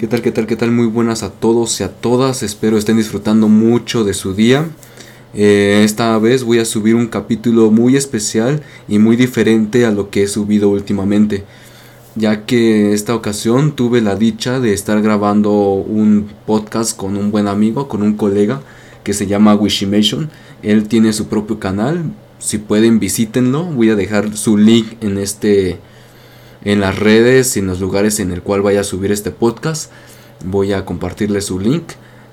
[0.00, 0.70] ¿Qué tal, qué tal, qué tal?
[0.70, 2.42] Muy buenas a todos y a todas.
[2.42, 4.66] Espero estén disfrutando mucho de su día.
[5.34, 10.08] Eh, esta vez voy a subir un capítulo muy especial y muy diferente a lo
[10.08, 11.44] que he subido últimamente.
[12.14, 17.46] Ya que esta ocasión tuve la dicha de estar grabando un podcast con un buen
[17.46, 18.62] amigo, con un colega
[19.04, 20.30] que se llama Wishimation.
[20.62, 22.04] Él tiene su propio canal.
[22.38, 23.64] Si pueden visítenlo.
[23.64, 25.78] Voy a dejar su link en este
[26.64, 29.90] en las redes y en los lugares en el cual vaya a subir este podcast.
[30.44, 31.84] Voy a compartirles su link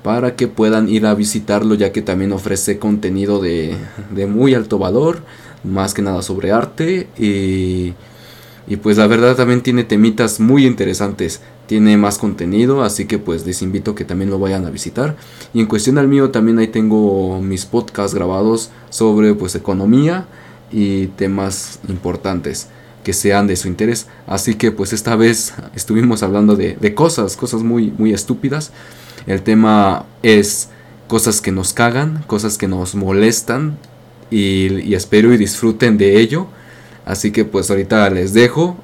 [0.04, 3.76] para que puedan ir a visitarlo ya que también ofrece contenido de,
[4.12, 5.22] de muy alto valor,
[5.64, 7.94] más que nada sobre arte y,
[8.68, 13.46] y pues la verdad también tiene temitas muy interesantes, tiene más contenido, así que pues
[13.46, 15.18] les invito a que también lo vayan a visitar.
[15.54, 20.28] Y en cuestión al mío también ahí tengo mis podcasts grabados sobre pues economía
[20.72, 22.68] y temas importantes
[23.08, 24.08] que sean de su interés.
[24.28, 28.74] Así que pues esta vez estuvimos hablando de, cosas, cosas muy, muy estúpidas.
[29.28, 30.68] El tema es
[31.08, 33.78] cosas que nos cagan, cosas que nos molestan
[34.30, 36.48] y, y espero y disfruten de ello.
[37.06, 38.76] Así que pues ahorita les dejo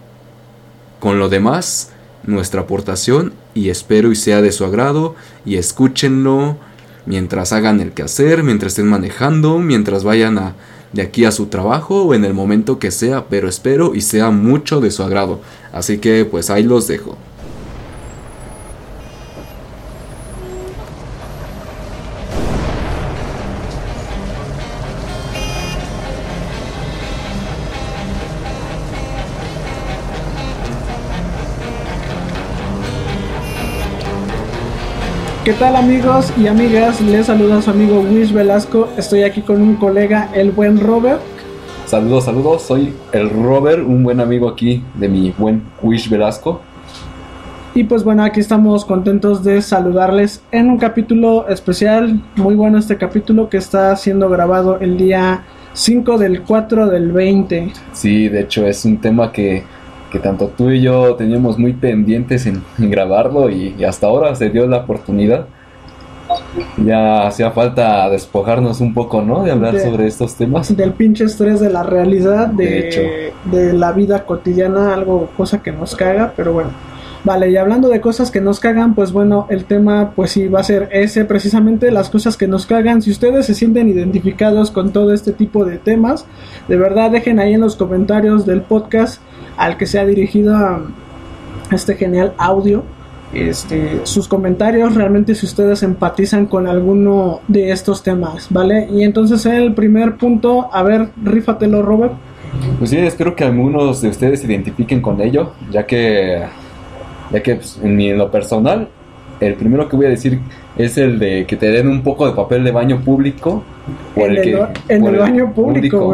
[1.02, 1.89] con lo demás
[2.26, 6.55] nuestra aportación y espero y sea de su agrado y escúchenlo
[7.05, 10.55] mientras hagan el quehacer, mientras estén manejando, mientras vayan a
[10.94, 14.30] de aquí a su trabajo o en el momento que sea, pero espero y sea
[14.30, 15.41] mucho de su agrado.
[15.72, 17.17] Así que pues ahí los dejo.
[35.44, 37.02] ¿Qué tal amigos y amigas?
[37.02, 38.88] Les saluda su amigo Wish Velasco.
[38.95, 41.19] Estoy aquí con un colega, el buen Robert.
[41.86, 42.61] Saludos, saludos.
[42.61, 46.61] Soy el Robert, un buen amigo aquí de mi buen Wish Velasco.
[47.75, 52.21] Y pues bueno, aquí estamos contentos de saludarles en un capítulo especial.
[52.38, 57.73] Muy bueno este capítulo que está siendo grabado el día 5 del 4 del 20.
[57.92, 59.64] Sí, de hecho es un tema que
[60.14, 64.68] que tanto tú y yo teníamos muy pendientes en, grabarlo y, hasta ahora se dio
[64.68, 65.48] la oportunidad.
[66.78, 69.44] Ya hacía falta despojarnos un poco, ¿no?
[69.44, 70.76] De hablar sobre estos temas.
[70.78, 75.96] Del pinche estrés de la realidad, de, de, la vida cotidiana, algo, cosa que nos
[75.96, 76.70] caga, pero bueno.
[77.24, 80.60] Vale, y hablando de cosas que nos cagan, pues bueno, el tema pues sí va
[80.60, 83.02] a ser ese, precisamente las cosas que nos cagan.
[83.02, 86.26] Si ustedes se sienten identificados con todo este tipo de temas,
[86.68, 89.22] de verdad dejen ahí en los comentarios del podcast
[89.58, 90.87] al que se ha dirigido
[91.71, 92.83] este genial audio.
[93.33, 98.87] Este, sus comentarios realmente si ustedes empatizan con alguno de estos temas, ¿vale?
[98.91, 102.14] Y entonces el primer punto, a ver, rífatelo Robert.
[102.77, 106.43] Pues sí, espero que algunos de ustedes se identifiquen con ello, ya que,
[107.31, 108.87] ya que pues, en, lo personal,
[109.39, 110.39] el primero que voy a decir
[110.78, 113.64] es el de que te den un poco de papel de baño público
[114.16, 116.14] por en el, que, en el baño público,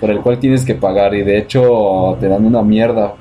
[0.00, 1.14] por el cual tienes que pagar.
[1.14, 3.14] Y de hecho te dan una mierda.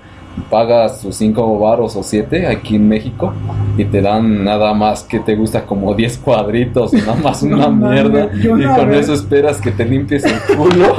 [0.52, 3.34] Pagas sus 5 baros o 7 aquí en México
[3.76, 8.30] y te dan nada más que te gusta como 10 cuadritos nada más una mierda.
[8.36, 10.96] y con eso esperas que te limpies el culo.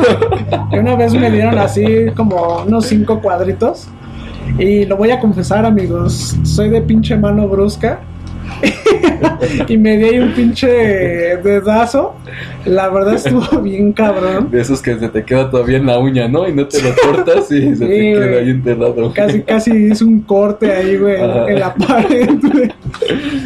[0.72, 3.88] una vez me dieron así como unos 5 cuadritos.
[4.58, 8.00] Y lo voy a confesar amigos, soy de pinche mano brusca
[9.68, 12.14] y me di ahí un pinche dedazo.
[12.64, 14.50] La verdad estuvo bien cabrón.
[14.50, 16.48] De esos que se te queda todavía en la uña, ¿no?
[16.48, 19.12] Y no te lo cortas y se te queda ahí enterrado.
[19.12, 22.28] Casi, casi hizo un corte ahí, güey, en la pared,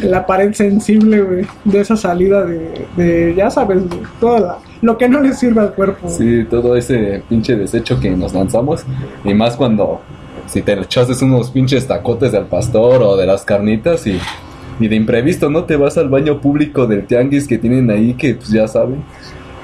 [0.01, 1.45] En la pared sensible, güey.
[1.63, 3.83] De esa salida de, ya sabes,
[4.19, 6.09] toda lo que no le sirve al cuerpo.
[6.09, 8.83] Sí, todo ese pinche desecho que nos lanzamos.
[9.23, 10.01] Y más cuando
[10.47, 14.19] si te echaste unos pinches tacotes del pastor o de las carnitas y
[14.79, 15.63] y de imprevisto, ¿no?
[15.63, 19.03] Te vas al baño público del tianguis que tienen ahí, que pues ya saben,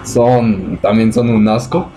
[0.04, 1.90] son, también son un asco.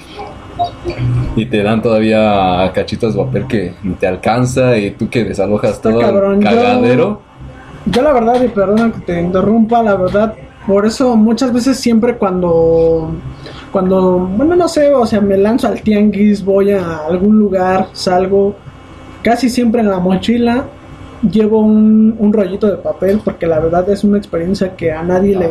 [1.35, 5.81] Y te dan todavía cachitos de papel que ni te alcanza y tú que desalojas
[5.81, 6.01] todo
[6.33, 7.21] el cagadero.
[7.87, 10.35] Yo, la verdad, y perdona que te interrumpa, la verdad,
[10.67, 13.11] por eso muchas veces siempre cuando
[13.73, 18.55] cuando, bueno, no sé, o sea, me lanzo al tianguis, voy a algún lugar, salgo,
[19.23, 20.67] casi siempre en la mochila
[21.31, 25.37] llevo un, un, rollito de papel porque la verdad es una experiencia que a nadie
[25.37, 25.51] le,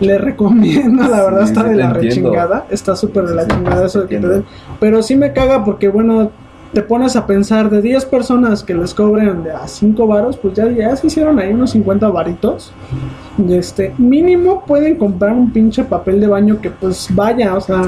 [0.00, 1.02] le recomiendo.
[1.08, 2.66] La verdad está de la rechingada.
[2.70, 4.44] Está súper de la chingada eso de que te den.
[4.80, 6.30] Pero sí me caga porque, bueno,
[6.72, 10.54] te pones a pensar de 10 personas que les cobren de a 5 varos, pues
[10.54, 12.72] ya, ya se hicieron ahí unos 50 varitos.
[13.38, 17.82] Y este, mínimo pueden comprar un pinche papel de baño que, pues vaya, o sea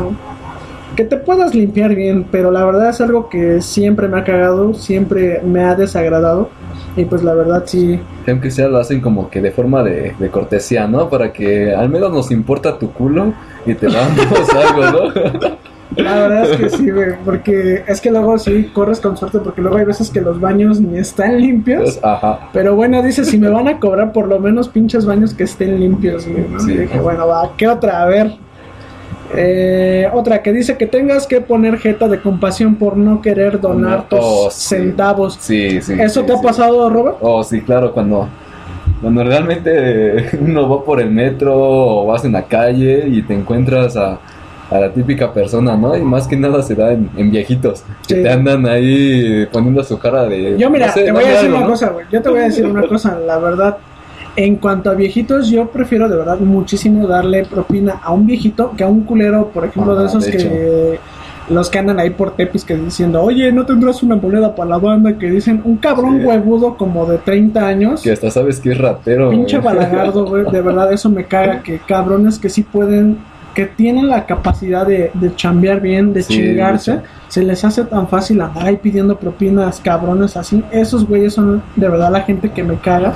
[0.99, 4.75] que te puedas limpiar bien, pero la verdad es algo que siempre me ha cagado,
[4.75, 6.51] siempre me ha desagradado.
[6.97, 8.01] Y pues la verdad sí.
[8.27, 11.09] Aunque sea lo hacen como que de forma de, de cortesía, ¿no?
[11.09, 13.33] Para que al menos nos importa tu culo
[13.65, 16.03] y te damos algo, ¿no?
[16.03, 19.61] La verdad es que sí, güey, porque es que luego sí corres con suerte, porque
[19.61, 22.01] luego hay veces que los baños ni están limpios.
[22.03, 22.51] Ajá.
[22.53, 25.79] Pero bueno, dice, si me van a cobrar por lo menos pinches baños que estén
[25.79, 26.59] limpios, güey, ¿no?
[26.59, 26.73] Sí.
[26.73, 28.03] Y dije, bueno, va, ¿qué otra?
[28.03, 28.48] A ver.
[29.37, 34.09] Eh, otra que dice que tengas que poner jeta de compasión por no querer donar
[34.09, 34.77] tus Oh, sí.
[34.77, 35.37] centavos.
[35.41, 35.95] Sí, sí.
[36.01, 37.17] ¿Eso sí, te ha pasado, Robert?
[37.21, 38.27] Oh, sí, claro, cuando,
[39.01, 43.97] cuando realmente uno va por el metro o vas en la calle y te encuentras
[43.97, 44.19] a,
[44.71, 45.97] a la típica persona, ¿no?
[45.97, 48.23] Y más que nada se da en, en viejitos, que Sí.
[48.23, 50.57] te andan ahí poniendo su cara de...
[50.59, 51.71] Yo, mira, no sé, te voy a decir algo, una ¿no?
[51.73, 52.07] cosa, güey.
[52.11, 53.77] Yo te voy a decir una cosa, la verdad.
[54.37, 58.85] En cuanto a viejitos, yo prefiero de verdad muchísimo darle propina a un viejito que
[58.85, 61.01] a un culero, por ejemplo, de esos de que.
[61.51, 64.77] Los que andan ahí por tepis que diciendo, oye, ¿no tendrás una moneda para la
[64.77, 65.17] banda?
[65.17, 66.27] Que dicen, un cabrón Sí.
[66.27, 68.03] huevudo como de 30 años.
[68.03, 69.31] Que hasta sabes que es ratero.
[69.31, 70.45] Pinche balagardo, güey.
[70.53, 71.63] De verdad, eso me caga.
[71.63, 73.17] Que cabrones que sí pueden,
[73.55, 78.09] que tienen la capacidad de, de chambear bien, de Sí, chingarse, se les hace tan
[78.09, 80.63] fácil andar ahí pidiendo propinas, cabrones así.
[80.71, 83.15] Esos güeyes son de verdad la gente que me caga.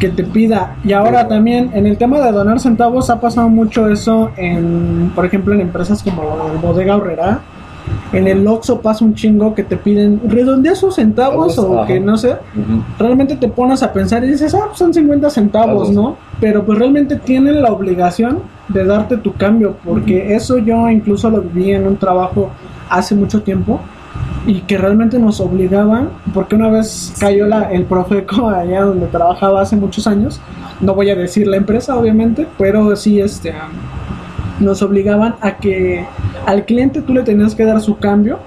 [0.00, 0.76] Que te pida.
[0.82, 5.26] Y ahora también, en el tema de donar centavos, ha pasado mucho eso en, por
[5.26, 6.22] ejemplo, en empresas como
[6.62, 7.40] Bodega Horrera.
[8.12, 11.86] En el Oxxo pasa un chingo que te piden redondea sus centavos o Ajá.
[11.86, 12.36] que no sé
[12.98, 15.90] realmente te pones a pensar y dices, ah, pues son 50 centavos, Centavos.
[15.90, 16.16] ¿no?
[16.40, 21.40] Pero pues realmente tienen la obligación de darte tu cambio, porque eso yo incluso lo
[21.40, 22.50] viví en un trabajo
[22.88, 23.80] hace mucho tiempo
[24.46, 29.60] y que realmente nos obligaban, porque una vez cayó la, el Profeco allá donde trabajaba
[29.60, 30.40] hace muchos años,
[30.80, 33.54] no voy a decir la empresa obviamente, pero sí este
[34.60, 36.04] nos obligaban a que
[36.46, 38.38] al cliente tú le tenías que dar su cambio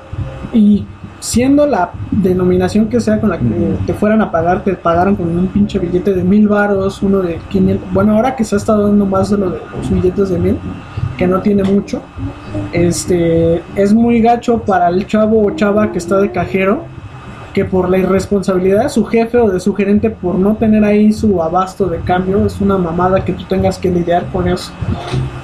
[0.54, 0.86] y
[1.20, 3.46] siendo la denominación que sea con la que
[3.86, 7.40] te fueran a pagar, te pagaron con un pinche billete de mil varos, uno de
[7.50, 7.94] 500.
[7.94, 10.58] Bueno, ahora que se ha estado dando más de lo de los billetes de mil,
[11.18, 12.02] que no tiene mucho,
[12.72, 16.84] este es muy gacho para el chavo o chava que está de cajero,
[17.54, 21.14] que por la irresponsabilidad de su jefe o de su gerente por no tener ahí
[21.14, 24.72] su abasto de cambio, es una mamada que tú tengas que lidiar con eso.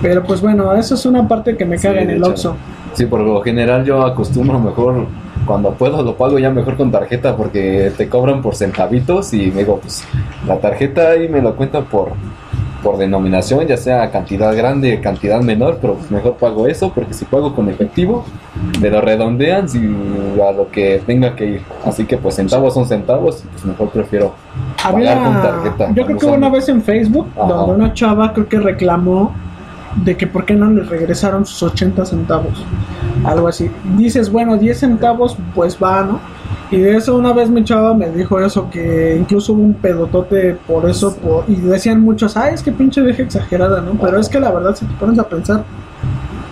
[0.01, 2.23] Pero pues bueno, eso es una parte que me Sí, caga en el.
[2.23, 2.55] Oxxo.
[2.93, 5.05] Sí, por lo general yo acostumbro mejor,
[5.45, 9.59] cuando puedo lo pago ya mejor con tarjeta porque te cobran por centavitos y me
[9.59, 10.03] digo, pues
[10.47, 12.11] la tarjeta ahí me lo cuentan por,
[12.83, 17.25] por denominación, ya sea cantidad grande, cantidad menor, pero pues mejor pago eso porque si
[17.25, 18.25] pago con efectivo,
[18.81, 19.79] me lo redondean si
[20.41, 21.61] a lo que tenga que ir.
[21.85, 24.33] Así que pues centavos son centavos, pues mejor prefiero
[24.83, 25.93] Había, pagar con tarjeta.
[25.93, 27.47] yo creo que una vez en Facebook Ajá.
[27.47, 29.33] donde una chava creo que reclamó
[30.03, 32.63] de que por qué no le regresaron sus 80 centavos.
[33.25, 33.69] Algo así.
[33.97, 36.19] Dices, bueno, 10 centavos, pues va, ¿no?
[36.71, 40.55] Y de eso una vez mi chava me dijo eso, que incluso hubo un pedotote
[40.67, 43.93] por eso, por- y decían muchos, ay, es que pinche vieja exagerada, ¿no?
[43.99, 45.63] Pero es que la verdad, si te pones a pensar,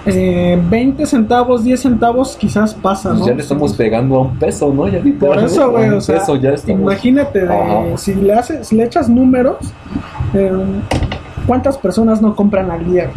[0.07, 3.27] eh, 20 centavos, 10 centavos quizás pasa, pues ¿no?
[3.27, 4.87] ya le estamos pegando a un peso, ¿no?
[4.87, 8.75] Ya Por eso, güey, o sea, peso ya estamos- imagínate, de- si le haces, si
[8.75, 9.57] le echas números,
[10.33, 10.51] eh,
[11.45, 13.09] ¿cuántas personas no compran al día?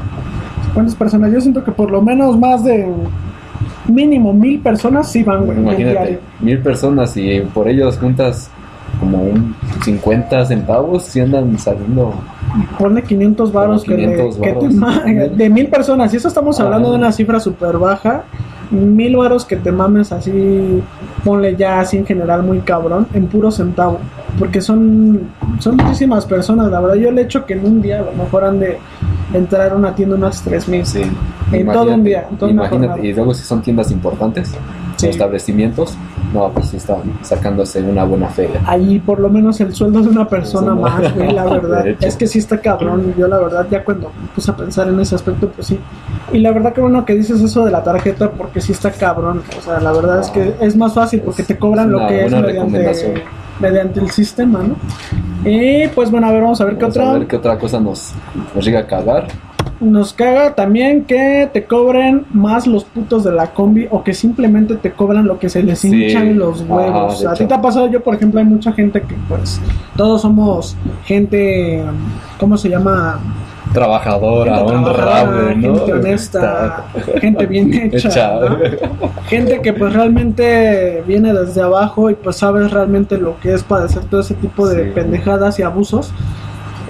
[0.74, 1.32] ¿Cuántas personas?
[1.32, 2.92] Yo siento que por lo menos más de
[3.90, 8.50] mínimo mil personas sí van, güey, Imagínate, mil personas y por ellos juntas
[8.98, 9.54] como un
[9.84, 12.12] 50 centavos si andan saliendo.
[12.78, 14.74] Ponle 500 varos que, le- 500 que te varos.
[14.74, 16.12] ma- de mil personas.
[16.12, 16.66] Y eso estamos Ajá.
[16.66, 18.24] hablando de una cifra súper baja.
[18.70, 20.82] Mil varos que te mames así,
[21.24, 23.98] ponle ya así en general muy cabrón, en puro centavo.
[24.38, 26.96] Porque son, son muchísimas personas, la verdad.
[26.96, 28.78] Yo le echo que en un día a lo mejor han de
[29.34, 30.86] entrar a una tienda unas 3 mil.
[30.86, 31.02] Sí.
[31.52, 34.54] En todo un día, en imagínate, y luego si son tiendas importantes,
[35.00, 35.08] Sí.
[35.08, 35.94] establecimientos,
[36.32, 38.60] no, pues sí están sacándose una buena feria.
[38.66, 41.86] Ahí por lo menos el sueldo de una persona Sí, más, güey, la verdad.
[42.00, 43.14] Es que sí está cabrón.
[43.18, 45.78] Yo la verdad ya cuando puse a pensar en ese aspecto, pues sí.
[46.32, 49.42] Y la verdad que bueno que dices eso de la tarjeta porque sí está cabrón.
[49.58, 52.24] O sea, la verdad es que es más fácil porque te cobran Es lo que
[52.26, 53.24] es mediante,
[53.58, 54.76] mediante el sistema, ¿no?
[55.44, 57.12] Y pues bueno, a ver, vamos a ver qué a otra.
[57.14, 58.12] ver qué otra cosa nos,
[58.54, 59.26] nos llega a cagar.
[59.80, 64.76] Nos caga también que te cobren más los putos de la combi o que simplemente
[64.76, 65.88] te cobran lo que se les Sí.
[65.88, 67.24] hinchan los huevos.
[67.24, 69.58] a ti te ha pasado, yo por ejemplo, hay mucha gente que pues
[69.96, 71.82] todos somos gente,
[72.38, 73.20] ¿cómo se llama?
[73.72, 75.74] Trabajadora, Gente trabajadora, ¿no?
[75.76, 76.84] gente honesta,
[77.20, 78.32] gente bien hecha, Hecha.
[78.40, 78.58] ¿no?
[79.28, 84.02] gente que pues realmente viene desde abajo y pues sabes realmente lo que es padecer
[84.06, 84.90] todo ese tipo de Sí.
[84.94, 86.12] pendejadas y abusos.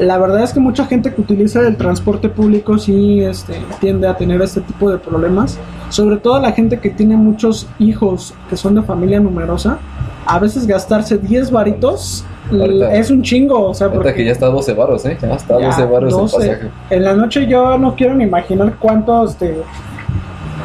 [0.00, 4.16] La verdad es que mucha gente que utiliza el transporte público sí este, tiende a
[4.16, 5.59] tener este tipo de problemas.
[5.90, 9.78] Sobre todo la gente que tiene muchos hijos que son de familia numerosa.
[10.26, 13.69] A veces gastarse 10 varitos Ahorita- es un chingo.
[13.69, 15.19] O sea, porque que ya está a 12 baros, ¿eh?
[15.21, 16.37] Ya está ya 12 baros 12.
[16.37, 16.71] el pasaje.
[16.90, 19.57] En la noche yo no quiero ni imaginar cuánto, este,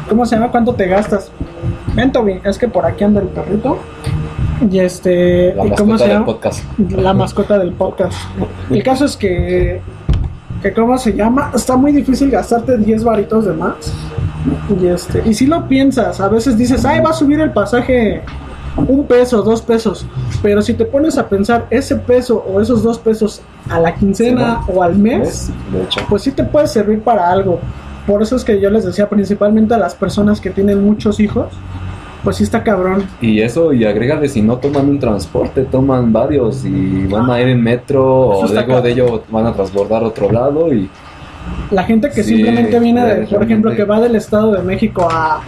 [0.08, 0.50] ¿cómo se llama?
[0.50, 1.30] ¿Cuánto te gastas?
[1.94, 3.78] Ven, Toby, es que por aquí anda el perrito.
[4.70, 6.26] Y este, La ¿y cómo mascota se del llama?
[6.26, 6.64] podcast.
[6.90, 8.18] La mascota del podcast.
[8.70, 9.80] El caso es que,
[10.62, 11.52] que ¿cómo se llama?
[11.54, 13.92] Está muy difícil gastarte 10 varitos de más.
[14.80, 18.22] Y este, y si lo piensas, a veces dices, ay, va a subir el pasaje
[18.76, 20.06] un peso, dos pesos.
[20.42, 24.62] Pero si te pones a pensar ese peso o esos dos pesos a la quincena
[24.68, 25.50] o al mes,
[26.08, 27.58] pues sí te puede servir para algo.
[28.06, 31.48] Por eso es que yo les decía principalmente a las personas que tienen muchos hijos,
[32.26, 33.06] pues sí está cabrón.
[33.20, 37.46] Y eso, y agrégale, si no toman un transporte, toman varios y van a ir
[37.46, 40.90] en metro Eso o luego de ello van a transbordar a otro lado y
[41.70, 45.08] La gente que Sí, simplemente viene, de, por ejemplo, que va del Estado de México
[45.10, 45.40] a,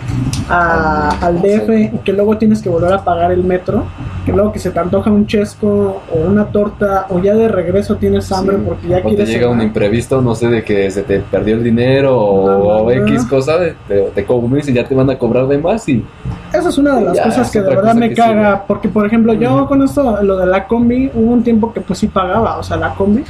[0.48, 3.84] a- al DF y que luego tienes que volver a pagar el metro,
[4.26, 7.96] que luego que se te antoja un chesco o una torta o ya de regreso
[7.96, 8.62] tienes hambre Sí.
[8.66, 11.54] porque ya o te quieres llega un imprevisto, no sé, de que se te perdió
[11.54, 12.90] el dinero o, no.
[12.90, 16.04] X cosa, te, te comes y ya te van a cobrar de más y
[16.52, 18.62] Esa es una de las Ya, cosas que de verdad me caga, sí.
[18.66, 21.98] porque por ejemplo yo con esto, lo de la combi, hubo un tiempo que pues
[22.00, 23.22] sí pagaba, o sea, la combi,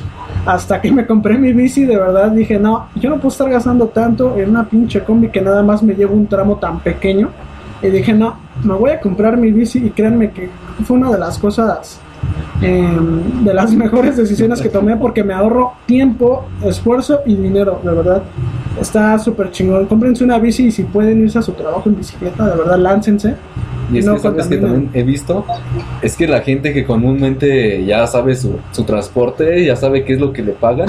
[0.48, 3.88] hasta que me compré mi bici, de verdad dije, no, yo no puedo estar gastando
[3.88, 7.28] tanto en una pinche combi que nada más me llevo un tramo tan pequeño,
[7.82, 10.48] y dije, no, me voy a comprar mi bici y créanme que
[10.86, 12.00] fue una de las cosas,
[12.60, 17.92] em, de las mejores decisiones que tomé porque me ahorro tiempo, esfuerzo y dinero, de
[17.92, 18.22] verdad.
[18.80, 19.86] Está súper chingón.
[19.86, 23.34] Cómprense una bici y si pueden irse a su trabajo en bicicleta, de verdad, láncense.
[23.92, 25.46] Y es No que sabes que también he visto,
[26.02, 30.20] es que la gente que comúnmente ya sabe su, su transporte, ya sabe qué es
[30.20, 30.88] lo que le pagan,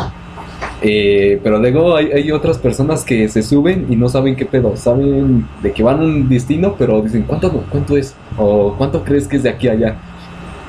[0.82, 4.76] eh, pero luego hay, hay otras personas que se suben y no saben qué pedo,
[4.78, 8.16] saben de que van a un destino, pero dicen, ¿cuánto, cuánto es?
[8.38, 9.96] ¿O cuánto crees que es de aquí a allá?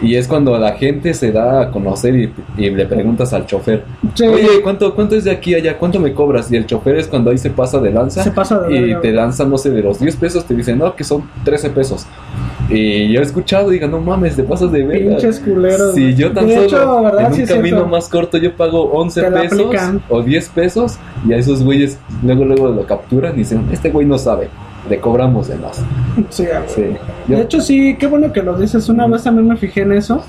[0.02, 3.85] Y es cuando la gente se da a conocer y, y le preguntas al chofer,
[4.14, 5.76] Sí, oye, ¿cuánto, ¿cuánto es de aquí a allá?
[5.78, 6.50] ¿Cuánto me cobras?
[6.50, 8.95] Y el chofer es cuando ahí se pasa de lanza se pasa de y te
[8.99, 9.12] güey.
[9.12, 12.07] lanzan, no sé, de los 10 pesos, te dicen, no, que son 13 pesos.
[12.71, 15.11] Y yo he escuchado, diga, no mames, te pasas de verga.
[15.16, 15.95] Pinches culeros.
[15.95, 17.35] Si yo tan solo hecho, ¿verdad?
[17.35, 20.02] en un camino más corto yo pago 11 Te la pesos aplican.
[20.09, 20.97] o 10 pesos
[21.28, 24.49] y a esos güeyes luego luego lo capturan y dicen, este güey no sabe,
[24.88, 25.82] le cobramos de más.
[26.30, 26.46] Sí,
[27.26, 28.88] De hecho, sí, qué bueno que lo dices.
[28.88, 30.22] Una vez también me fijé en eso.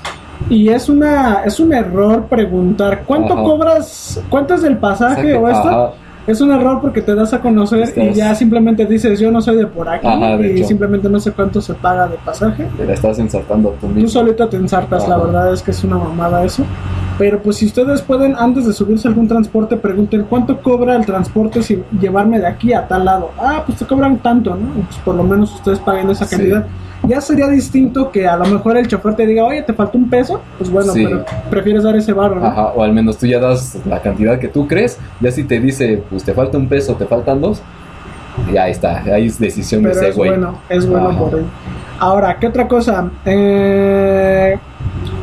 [0.50, 3.42] Y es una es un error preguntar cuánto Ajá.
[3.42, 5.68] cobras, cuánto es del pasaje o esto.
[5.68, 5.90] Ajá.
[6.26, 9.40] Es un error porque te das a conocer y Estás- ya simplemente dices yo no
[9.40, 10.68] soy de por aquí Ajá, de y hecho.
[10.68, 12.66] simplemente no sé cuánto se paga de pasaje.
[12.76, 14.08] Te la estás ensartando tú Tú mismo.
[14.08, 16.64] solito te ensartas, la verdad es que es una mamada eso.
[17.18, 21.04] Pero pues si ustedes pueden, antes de subirse a algún transporte, pregunten cuánto cobra el
[21.06, 23.30] transporte si llevarme de aquí a tal lado.
[23.38, 24.72] Ah, pues te cobran tanto, ¿no?
[24.84, 26.36] Pues por lo menos ustedes paguen esa Sí.
[26.36, 26.66] cantidad.
[27.06, 30.08] Ya sería distinto que a lo mejor el chofer te diga, oye, te faltó un
[30.08, 30.40] peso.
[30.56, 31.04] Pues bueno, Sí.
[31.04, 32.46] pero prefieres dar ese barro, ¿no?
[32.46, 35.58] Ajá, o al menos tú ya das la cantidad que tú crees, ya si te
[35.60, 37.60] dice, pues te falta un peso, te faltan dos,
[38.52, 40.30] ya ahí está, ahí es decisión de ese es güey.
[40.30, 41.18] bueno, es bueno Ajá.
[41.18, 41.44] por él.
[41.98, 43.10] Ahora, ¿qué otra cosa?
[43.24, 44.56] Eh,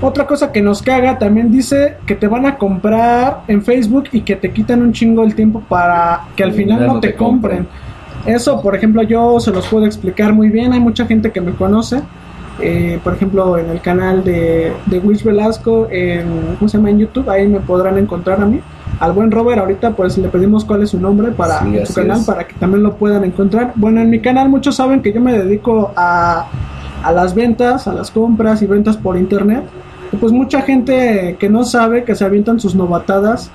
[0.02, 4.22] otra cosa que nos caga también dice que te van a comprar en Facebook y
[4.22, 7.16] que te quitan un chingo el tiempo para que al final no, no te te
[7.16, 7.68] compren.
[8.26, 10.74] Eso, por ejemplo, yo se los puedo explicar muy bien.
[10.74, 12.02] Hay mucha gente que me conoce.
[12.62, 16.90] eh, por ejemplo, en el canal de, de Wish Velasco, en, ¿cómo se llama?
[16.90, 18.62] En YouTube, ahí me podrán encontrar a mí.
[19.00, 22.20] Al buen Robert, ahorita pues le pedimos cuál es su nombre para Sí, su canal
[22.20, 22.26] es.
[22.26, 23.72] para que también lo puedan encontrar.
[23.76, 26.48] Bueno, en mi canal muchos saben que yo me dedico a,
[27.02, 29.64] a las ventas, a las compras y ventas por internet.
[30.20, 33.52] Pues mucha gente que no sabe, que se avientan sus novatadas,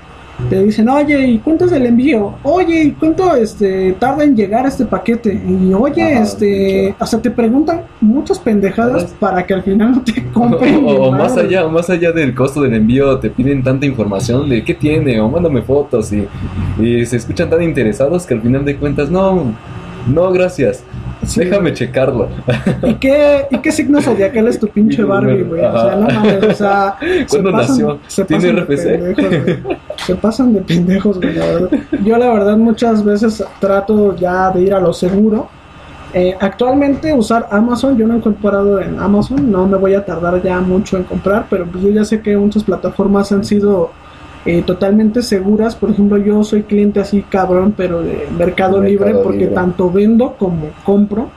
[0.49, 2.33] te dicen, oye, ¿y cuánto es el envío?
[2.43, 5.33] Oye, ¿y cuánto este, tarda en llegar este paquete?
[5.33, 7.03] Y oye, Ajá, este, mucho.
[7.03, 9.15] o sea, te preguntan muchas pendejadas ¿Sabes?
[9.17, 10.85] para que al final no te O, compren.
[10.85, 14.61] ni o más allá, más allá del costo del envío, te piden tanta información de
[14.65, 16.27] qué tiene, o mándame fotos, y,
[16.81, 19.53] y se escuchan tan interesados que al final de cuentas, no,
[20.05, 20.83] no, gracias,
[21.25, 22.29] Sí, déjame checarlo.
[22.83, 25.63] ¿Y qué, ¿Y qué signo zodiacal es tu pinche Barbie, güey?
[25.63, 26.95] O sea, no mames, o sea.
[26.99, 27.99] se ¿Cuándo pasan- nació?
[28.07, 28.75] Se ¿Tiene pasan de
[29.15, 29.77] pendejos, güey.
[29.97, 31.69] Se pasan de pendejos, güey, la verdad.
[32.03, 35.49] Yo, la verdad, muchas veces trato ya de ir a lo seguro.
[36.13, 40.41] Eh, actualmente usar Amazon, yo no he comprado en Amazon, no me voy a tardar
[40.41, 43.91] ya mucho en comprar, pero pues yo ya sé que muchas plataformas han sido
[44.45, 45.75] eh, totalmente seguras.
[45.75, 49.55] Por ejemplo, yo soy cliente así cabrón, pero de Mercado, Mercado Libre, porque Libre.
[49.55, 51.29] tanto vendo como compro.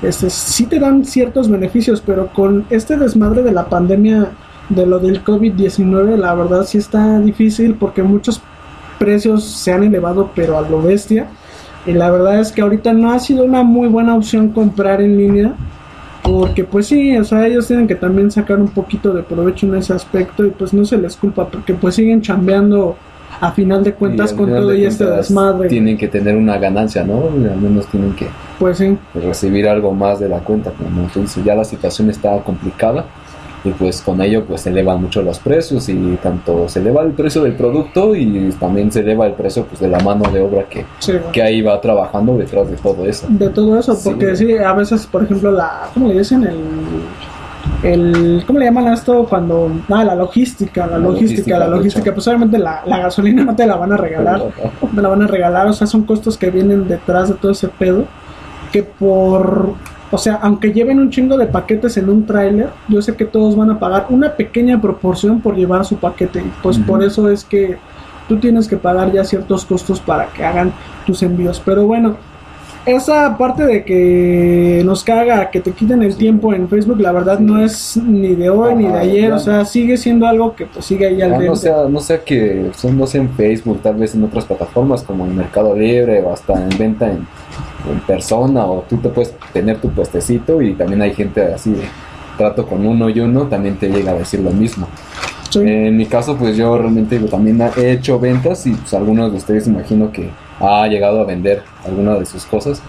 [0.00, 4.30] Este, sí te dan ciertos beneficios, pero con este desmadre de la pandemia
[4.68, 8.40] de lo del COVID-19, la verdad sí está difícil porque muchos
[8.98, 11.26] precios se han elevado, pero a lo bestia.
[11.84, 15.16] Y la verdad es que ahorita no ha sido una muy buena opción comprar en
[15.16, 15.54] línea.
[16.40, 19.76] Porque pues sí, o sea, ellos tienen que también sacar un poquito de provecho en
[19.76, 22.96] ese aspecto y pues no se les culpa porque pues siguen chambeando
[23.40, 25.68] a final de cuentas con todo y este desmadre.
[25.68, 27.24] Tienen que tener una ganancia, ¿no?
[27.40, 30.70] Y al menos tienen que Pues sí, recibir algo más de la cuenta.
[30.70, 33.04] Como entonces ya la situación está complicada
[33.64, 37.12] y pues con ello pues se elevan mucho los precios y tanto se eleva el
[37.12, 40.64] precio del producto y también se eleva el precio pues de la mano de obra
[40.68, 41.12] que, sí.
[41.32, 43.26] que ahí va trabajando detrás de todo eso.
[43.28, 46.44] de todo eso, porque sí, a veces, por ejemplo, la, ¿cómo le dicen?
[46.44, 46.58] El,
[47.82, 51.68] el, ¿cómo le llaman a esto cuando, ah, la logística, la, La logística, logística, la
[51.68, 54.42] logística, pues obviamente la, la gasolina no te la van a regalar,
[54.82, 57.52] no te la van a regalar, o sea, son costos que vienen detrás de todo
[57.52, 58.04] ese pedo,
[58.72, 59.74] que por,
[60.12, 63.56] o sea, aunque lleven un chingo de paquetes en un tráiler, yo sé que todos
[63.56, 67.44] van a pagar una pequeña proporción por llevar su paquete, y pues por eso es
[67.44, 67.78] que
[68.28, 70.72] tú tienes que pagar ya ciertos costos para que hagan
[71.06, 72.16] tus envíos, pero bueno,
[72.84, 77.38] esa parte de que nos caga, que te quiten el tiempo en Facebook, la verdad
[77.38, 77.44] Sí.
[77.44, 80.84] no es ni de hoy ni de ayer, o sea, sigue siendo algo que pues
[80.84, 81.56] sigue ahí al Ah, no dente.
[81.56, 85.24] sea, no sea que son, no sea en Facebook, tal vez en otras plataformas como
[85.26, 87.18] en Mercado Libre o hasta en venta en,
[87.90, 91.82] en persona o tú te puedes tener tu puestecito y también hay gente así de
[92.36, 94.88] trato con uno y uno, también te llega a decir lo mismo.
[95.50, 95.60] Sí.
[95.60, 99.36] En mi caso, pues yo realmente digo, también he hecho ventas y pues algunos de
[99.38, 100.30] ustedes imagino que
[100.62, 102.80] ha llegado a vender alguna de sus cosas.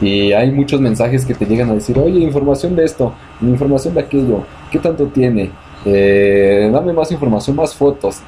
[0.00, 4.00] Y hay muchos mensajes que te llegan a decir, oye, información de esto, información de
[4.00, 5.50] aquello, ¿qué tanto tiene?
[5.84, 8.18] Eh, dame más información, más fotos.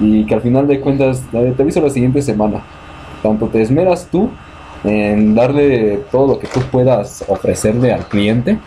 [0.00, 2.62] Y que al final de cuentas, eh, te aviso la siguiente semana.
[3.22, 4.30] Tanto te esmeras tú
[4.82, 8.58] en darle todo lo que tú puedas ofrecerle al cliente,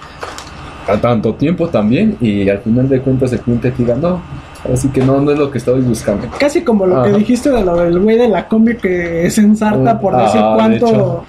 [0.88, 4.22] a tanto tiempo también, y al final de cuentas el cliente te diga, no,
[4.72, 6.28] así que no, no es lo que estoy buscando.
[6.38, 10.00] Casi como lo que dijiste de lo del güey de la combi que se ensarta
[10.00, 11.26] por decir Ah, cuánto,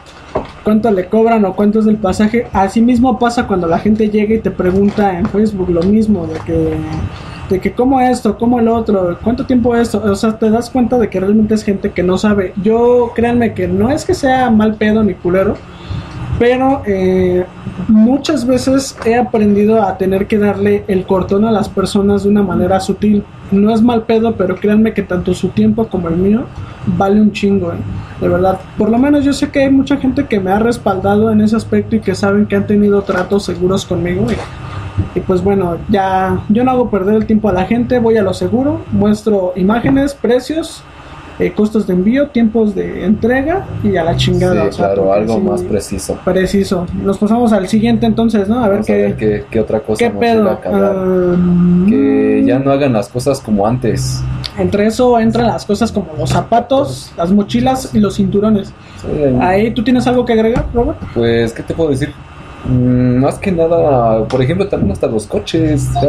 [0.62, 2.46] cuánto le cobran o cuánto es el pasaje.
[2.52, 6.38] Así mismo pasa cuando la gente llega y te pregunta en Facebook lo mismo, de
[6.40, 6.76] que,
[7.50, 10.02] de que cómo esto, cómo el otro, cuánto tiempo esto.
[10.04, 12.52] O sea, te das cuenta de que realmente es gente que no sabe.
[12.62, 15.56] Yo, créanme que no es que sea mal pedo ni culero.
[16.38, 17.44] Pero eh,
[17.86, 22.42] muchas veces he aprendido a tener que darle el cortón a las personas de una
[22.42, 23.22] manera sutil.
[23.52, 26.44] No es mal pedo, pero créanme que tanto su tiempo como el mío
[26.86, 27.76] vale un chingo, eh.
[28.20, 28.60] de verdad.
[28.76, 31.56] Por lo menos yo sé que hay mucha gente que me ha respaldado en ese
[31.56, 34.26] aspecto y que saben que han tenido tratos seguros conmigo.
[34.30, 38.16] Y, y pues bueno, ya yo no hago perder el tiempo a la gente, voy
[38.16, 40.82] a lo seguro, muestro imágenes, precios.
[41.38, 44.62] Eh, costos de envío, tiempos de entrega y a la chingada.
[44.62, 46.18] Sí, o sea, claro, algo sí- más preciso.
[46.24, 46.86] Preciso.
[46.94, 48.58] Nos pasamos al siguiente entonces, ¿no?
[48.58, 50.50] A ver Vamos a qué, ver qué, qué otra cosa qué nos pedo.
[50.50, 50.92] a cagar.
[50.96, 51.36] Ah,
[51.88, 54.22] que ya no hagan las cosas como antes.
[54.58, 58.68] Entre eso entran las cosas como los zapatos, las mochilas y los cinturones.
[59.00, 59.08] Sí,
[59.40, 60.98] Ahí tú tienes algo que agregar, Robert.
[61.12, 62.12] Pues, ¿qué te puedo decir?
[62.66, 66.00] Mm, más que nada, por ejemplo, también hasta los coches, ya,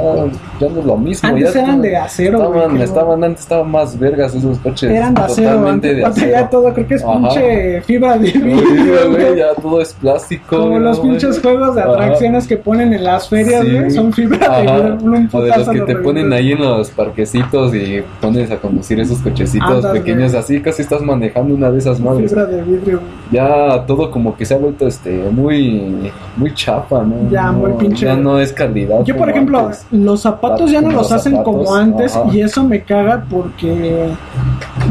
[0.60, 1.28] ya no es lo mismo.
[1.30, 2.38] Antes ya eran de acero,
[2.82, 4.90] Estaban, antes estaban más vergas esos coches.
[4.90, 6.32] Eran de acero, Totalmente antes, de ahorita acero.
[6.32, 7.14] ya todo creo que es Ajá.
[7.20, 10.58] pinche fibra de vidrio, güey, ya todo es plástico.
[10.58, 11.92] Como los pinches juegos de Ajá.
[11.92, 13.72] atracciones que ponen en las ferias, Sí.
[13.78, 15.28] güey, son fibra de vidrio.
[15.34, 19.20] O de los que te ponen ahí en los parquecitos y pones a conducir esos
[19.20, 20.42] cochecitos Andas, pequeños güey.
[20.44, 22.30] así, casi estás manejando una de esas madres.
[22.32, 23.12] Fibra de vidrio, güey.
[23.32, 27.30] Ya todo como que se ha vuelto este muy muy chapa, ¿no?
[27.30, 28.06] Ya, muy No, pinche.
[28.06, 29.04] Ya no es calidad.
[29.04, 29.86] Yo, por ejemplo, antes.
[29.92, 32.30] los zapatos ya no los los hacen zapatos, como antes ajá.
[32.34, 34.10] y eso me caga porque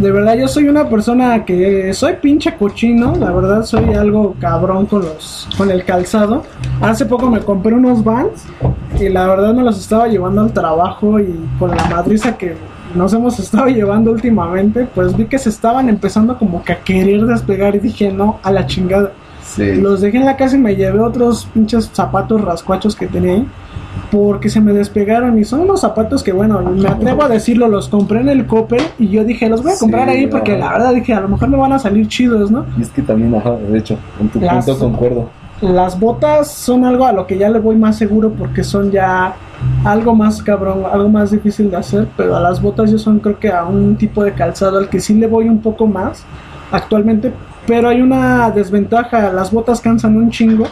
[0.00, 4.86] de verdad yo soy una persona que soy pinche cochino, la verdad soy algo cabrón
[4.86, 6.42] con los con el calzado.
[6.80, 8.44] Hace poco me compré unos Vans
[9.00, 12.54] y la verdad me los estaba llevando al trabajo y con la madriza que
[12.94, 17.22] nos hemos estado llevando últimamente, pues vi que se estaban empezando como que a querer
[17.26, 19.10] despegar y dije, "No, a la chingada."
[19.56, 19.76] Sí.
[19.76, 23.46] Los dejé en la casa y me llevé otros pinches zapatos rascuachos que tenía ahí.
[24.10, 27.88] Porque se me despegaron y son unos zapatos que, bueno, me atrevo a decirlo, los
[27.88, 30.72] compré en el Coppel y yo dije, los voy a comprar Sí, ahí porque la
[30.72, 32.64] verdad dije, a lo mejor me van a salir chidos, ¿no?
[32.78, 35.28] Y es que también, ajá, de hecho, en tu Las- punto concuerdo.
[35.60, 39.34] Las botas son algo a lo que ya le voy más seguro porque son ya
[39.84, 43.38] algo más cabrón, algo más difícil de hacer, pero a las botas yo son creo
[43.38, 46.24] que a un tipo de calzado al que sí le voy un poco más
[46.72, 47.32] actualmente,
[47.66, 50.66] pero hay una desventaja, las botas cansan un chingo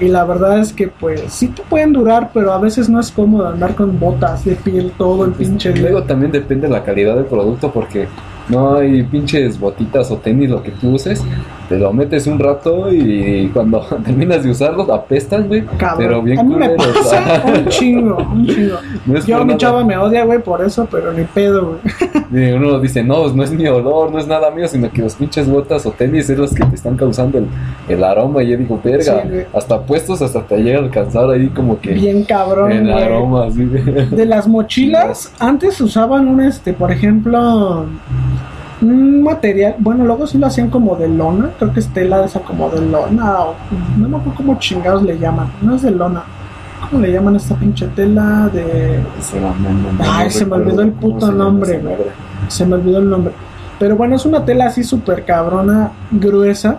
[0.00, 3.10] y la verdad es que pues sí te pueden durar, pero a veces no es
[3.10, 5.82] cómodo andar con botas de piel todo el pinche día.
[5.82, 8.06] Luego también depende de la calidad del producto porque
[8.48, 11.22] No hay pinches botitas o tenis, lo que tú uses.
[11.68, 15.64] Te lo metes un rato y cuando terminas de usarlos apestan, güey.
[15.76, 15.98] Cabrón.
[15.98, 18.76] Pero bien a mí me pasa un chingo, un chingo.
[19.06, 21.78] No Yo, mi chava me odia, güey, por eso, pero ni pedo,
[22.30, 22.52] güey.
[22.54, 25.48] Uno dice, no, no es mi olor, no es nada mío, sino que los pinches
[25.48, 27.46] botas o tenis es los que te están causando el,
[27.88, 28.42] el aroma.
[28.42, 31.92] Y yo digo, verga, Sí, hasta puestos hasta te llega a alcanzar ahí como que
[31.92, 33.02] Bien cabrón, el güey.
[33.02, 33.64] aroma, así.
[33.64, 37.84] De las mochilas, antes usaban un, este, por ejemplo,
[38.80, 42.68] material, bueno, luego sí lo hacían como de lona, creo que es tela esa como
[42.70, 43.54] de lona, o
[43.96, 46.22] no me acuerdo cómo chingados le llaman, no es de lona,
[46.88, 49.00] ¿cómo le llaman a esta pinche tela de...
[49.20, 51.80] Se la- no, no, no, Ay, se me olvidó el puto nombre,
[52.48, 53.32] se me olvidó el nombre.
[53.78, 56.78] Pero bueno, es una tela así súper cabrona, gruesa,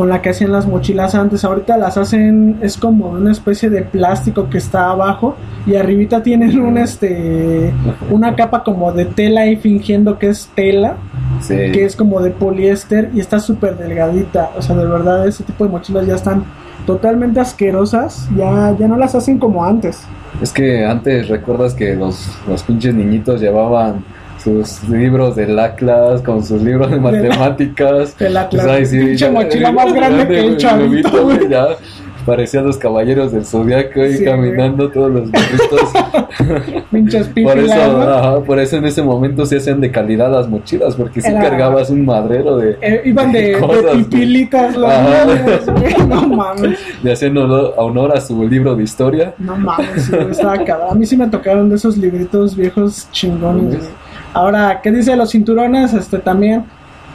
[0.00, 1.44] con la que hacían las mochilas antes.
[1.44, 5.36] Ahorita las hacen, es como una especie de plástico que está abajo
[5.66, 7.70] y arribita tienen un este
[8.08, 10.96] una capa como de tela ahí fingiendo que es tela,
[11.42, 11.54] Sí.
[11.54, 14.52] que es como de poliéster y está súper delgadita.
[14.56, 16.44] O sea, de verdad ese tipo de mochilas ya están
[16.86, 20.00] totalmente asquerosas, ya ya no las hacen como antes.
[20.40, 24.02] Es que antes recuerdas que los, los pinches niñitos llevaban
[24.42, 28.16] sus libros del Atlas con sus libros de matemáticas.
[28.18, 31.48] Del Atlas, Pues, sí, pinche ya- mochila más grande que el chavito, güey.
[31.48, 31.68] Ya
[32.26, 36.84] parecían los caballeros del zodiaco ahí Sí, caminando todos los burritos.
[36.90, 41.22] Pinches por eso, por eso en ese momento se hacían de calidad las mochilas, porque
[41.22, 46.06] si Era- cargabas un madrero de, Eh, iban de, de Cosas, pipilitas niños, güey.
[46.08, 46.78] No mames.
[47.02, 49.34] de hacer honor, honor a su libro de historia.
[49.38, 50.88] No mames, sí, güey, estaba cabrón.
[50.90, 53.78] A mí sí me tocaron de esos libritos viejos chingones.
[53.78, 54.09] güey.
[54.32, 55.92] Ahora, ¿qué dice los cinturones?
[55.92, 56.64] Este también.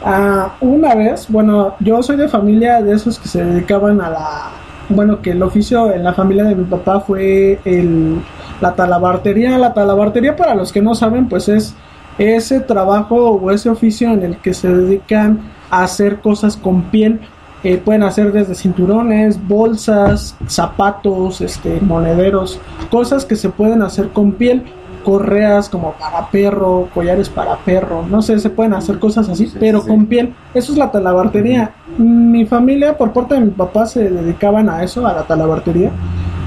[0.04, 4.50] ah, una vez, bueno, yo soy de familia de esos que se dedicaban a la.
[4.88, 8.20] Bueno, que el oficio en la familia de mi papá fue el,
[8.60, 9.58] la talabartería.
[9.58, 11.74] La talabartería, para los que no saben, pues es
[12.18, 17.20] ese trabajo o ese oficio en el que se dedican a hacer cosas con piel.
[17.64, 24.32] Eh, pueden hacer desde cinturones, bolsas, zapatos, este, monederos, cosas que se pueden hacer con
[24.32, 24.62] piel,
[25.06, 29.56] correas como para perro, collares para perro, no sé, se pueden hacer cosas así, Sí,
[29.60, 29.86] pero sí.
[29.88, 30.34] con piel.
[30.52, 31.70] Eso es la talabartería.
[31.96, 35.92] Mi familia, por parte de mi papá, se dedicaban a eso, a la talabartería.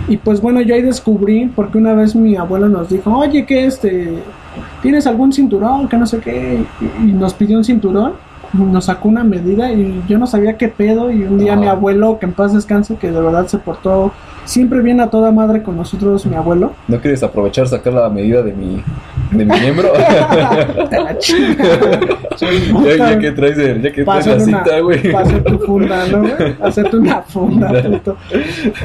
[0.10, 3.66] Y pues bueno, yo ahí descubrí, porque una vez mi abuelo nos dijo, oye, que
[3.66, 4.16] este,
[4.82, 5.88] ¿tienes algún cinturón?
[5.88, 6.66] Que no sé qué.
[6.82, 8.14] Y, y nos pidió un cinturón,
[8.54, 11.12] nos sacó una medida y yo no sabía qué pedo.
[11.12, 14.12] Y un día mi abuelo, que en paz descanse, que de verdad se portó
[14.46, 16.74] siempre bien a toda madre con nosotros, mi abuelo.
[16.88, 18.84] ¿No quieres aprovechar sacar la medida de mi,
[19.32, 19.90] de mi miembro?
[20.90, 22.00] Te la chingada.
[22.40, 25.12] ya, ya que traes, el- ya que traes la cita, güey.
[25.12, 26.56] pa' hacer tu funda, ¿no, güey?
[26.62, 28.18] Hacerte una funda, puto.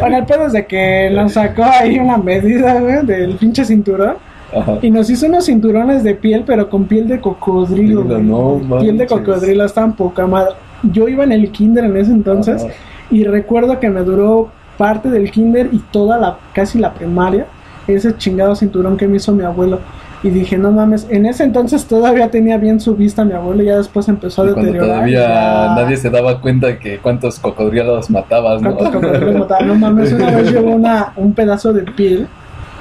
[0.01, 4.15] Bueno, el pedo es de que nos sacó ahí una medida, güey, del pinche cinturón.
[4.57, 4.79] Ajá.
[4.83, 8.05] Y nos hizo unos cinturones de piel, pero con piel de cocodrilo.
[8.05, 8.23] Güey.
[8.23, 10.55] no piel de cocodrilo, tan poca madre.
[10.83, 12.73] Yo iba en el kinder en ese entonces Ajá.
[13.11, 17.47] y recuerdo que me duró parte del kinder y toda la, casi la primaria,
[17.87, 19.79] ese chingado cinturón que me hizo mi abuelo.
[20.23, 23.67] Y dije, no mames, en ese entonces todavía tenía bien su vista mi abuelo y
[23.67, 24.81] ya después empezó a Y deteriorar.
[24.89, 28.75] todavía ya- nadie se daba cuenta que cuántos cocodrilos matabas, ¿no?
[28.75, 29.69] ¿Cuántos cocodrilos mataban?
[29.69, 32.27] No mames, una vez llevó una, un pedazo de piel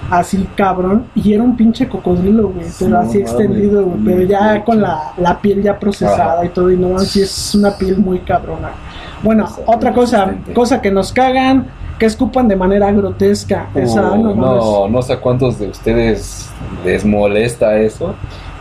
[0.09, 4.63] así cabrón y era un pinche cocodrilo, güey, pero así extendido, güey, pero ya pinche.
[4.65, 6.45] con la, la piel ya procesada Ajá.
[6.45, 8.71] y todo y no mames, sí es una piel muy cabrona.
[9.23, 10.53] Bueno, otra cosa, resistente.
[10.53, 15.13] cosa que nos cagan, que escupan de manera grotesca, esa, Uh, no no, no sé
[15.13, 16.49] a cuántos de ustedes
[16.85, 18.15] les molesta eso.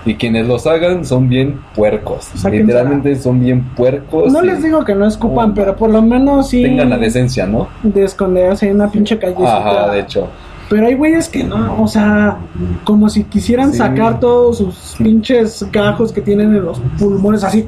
[0.05, 2.29] Y quienes los hagan son bien puercos.
[2.51, 4.33] Literalmente son bien puercos.
[4.33, 6.99] No y les digo que no escupan, No, pero por lo menos sí Tengan la
[6.99, 7.69] decencia, ¿no?
[7.85, 9.59] de esconderse en una pinche callecita.
[9.59, 10.27] Ajá, de hecho.
[10.73, 12.39] Pero hay güeyes que no, o sea,
[12.85, 13.77] como si quisieran Sí.
[13.79, 17.67] sacar todos sus pinches gajos que tienen en los pulmones así,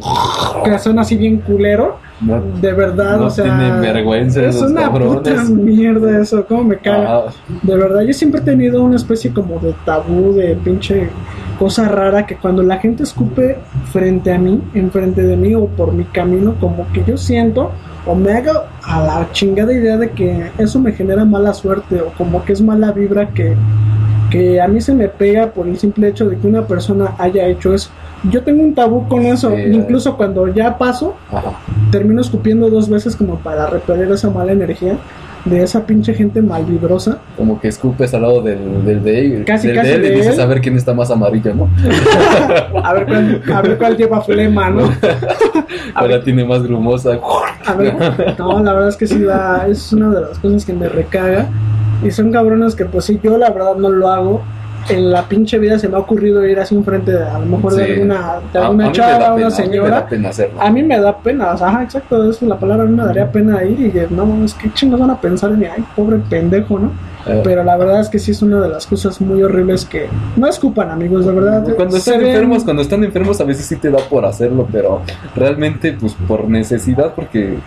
[0.64, 1.98] que son así bien culero.
[2.22, 3.44] No, De verdad, No o sea.
[3.44, 5.16] tienen vergüenza Es una cabrones.
[5.16, 7.18] puta mierda eso, cómo me caga.
[7.18, 7.32] Ajá.
[7.62, 11.10] De verdad, yo siempre he tenido una especie como de tabú, de pinche
[11.58, 13.58] cosa rara, que cuando la gente escupe
[13.92, 17.70] frente a mí, enfrente de mí o por mi camino, como que yo siento
[18.06, 22.08] o me hago a la chingada idea de que eso me genera mala suerte o
[22.18, 23.54] como que es mala vibra que,
[24.30, 27.46] que a mí se me pega por el simple hecho de que una persona haya
[27.46, 27.90] hecho eso.
[28.30, 29.62] Yo tengo un tabú con eso, Sí.
[29.72, 31.52] incluso cuando ya paso, Ajá.
[31.90, 34.96] termino escupiendo dos veces como para repeler esa mala energía
[35.44, 37.18] de esa pinche gente malvibrosa.
[37.36, 40.10] Como que escupes al lado del, del de él, Casi, del casi de él y
[40.16, 41.68] dices a ver quién está más amarillo, ¿no?
[42.82, 44.88] A ver cuál, a ver cuál lleva flema, ¿no?
[45.94, 47.18] Ahora tiene más grumosa.
[47.66, 47.94] a ver,
[48.38, 51.46] no, la verdad es que sí, da, es una de las cosas que me recaga.
[52.02, 54.42] Y son cabrones que, pues sí, yo la verdad no lo hago.
[54.90, 57.74] en la pinche vida se me ha ocurrido ir así enfrente de, a lo mejor
[57.74, 59.90] de alguna, de A- a alguna mí me chava, una pena, a mí me señora.
[59.90, 60.60] da pena hacerlo.
[60.60, 63.32] A mí me da pena, ajá, exacto, esa es la palabra, a mí me daría
[63.32, 66.18] pena ir y que, no, es que chingos van a pensar en mí, ay, pobre
[66.28, 66.90] pendejo, ¿no?
[67.42, 70.46] Pero la verdad es que sí es una de las cosas muy horribles que no
[70.46, 71.66] escupan, amigos, de verdad.
[71.74, 75.00] Cuando están ven- enfermos, cuando están enfermos a veces sí te da por hacerlo, pero
[75.34, 77.58] realmente pues por necesidad porque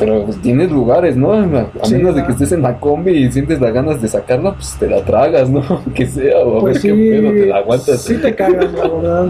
[0.00, 1.32] pero pues, tienes lugares, ¿no?
[1.32, 4.08] A, a Sí, menos de que estés en la combi y sientes las ganas de
[4.08, 5.62] sacarla, pues te la tragas, ¿no?
[5.94, 8.02] que sea, o a Pues ver sí, qué pedo, te la aguantas.
[8.02, 9.26] sí te cagas, la verdad.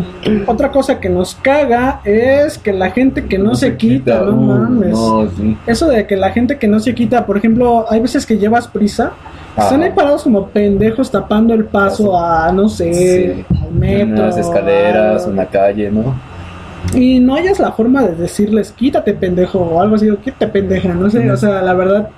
[0.47, 4.41] Otra cosa que nos caga es que la gente que no, se, quita, no uh,
[4.41, 4.91] mames.
[4.93, 5.57] No, sí.
[5.67, 8.69] Eso de que la gente que no se quita, por ejemplo, hay veces que llevas
[8.69, 9.13] prisa,
[9.59, 14.15] están ahí parados como pendejos tapando el paso a, no sé, al metro.
[14.25, 16.15] Unas escaleras, a- una calle, ¿no?
[16.95, 20.95] Y no hayas la forma de decirles, quítate pendejo o algo así, o quítate pendeja,
[20.95, 22.09] no sé, o sea, la verdad,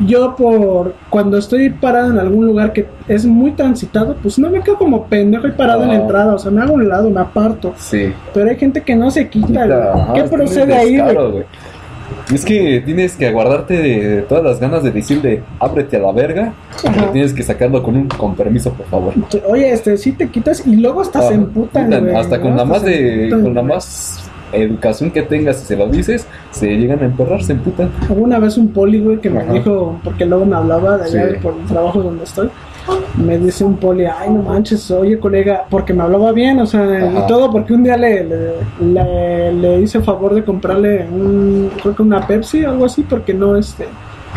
[0.00, 4.60] yo por cuando estoy parado en algún lugar que es muy transitado, pues no me
[4.60, 7.10] quedo como pendejo y parado en la entrada, o sea, me hago a un lado,
[7.10, 7.72] me aparto.
[7.76, 8.12] Sí.
[8.34, 9.64] Pero hay gente que no se quita.
[9.64, 11.44] Ajá, ¿Qué procede ahí, güey?
[12.32, 16.52] Es que tienes que aguardarte de, todas las ganas de decirle, ábrete a la verga,
[16.82, 19.14] pero tienes que sacarlo con un con permiso, por favor.
[19.48, 22.56] Oye, este, sí te quitas y luego se Ah, putan, güey, hasta con ¿no?
[22.58, 27.00] la más de con la más educación que tengas y se lo dices, se llegan
[27.00, 27.90] a emperrar, se emputan.
[28.08, 31.28] Hubo una vez un poli, güey, que me dijo, porque luego me hablaba de allá
[31.30, 31.36] Sí.
[31.42, 32.48] por el trabajo donde estoy,
[33.16, 36.82] me dice un poli, ay, no manches, oye, colega, porque me hablaba bien, o sea,
[36.82, 37.24] Ajá.
[37.24, 41.94] y todo porque un día le, le, le, le hice favor de comprarle un, creo
[41.96, 43.86] que una Pepsi o algo así, porque no, este,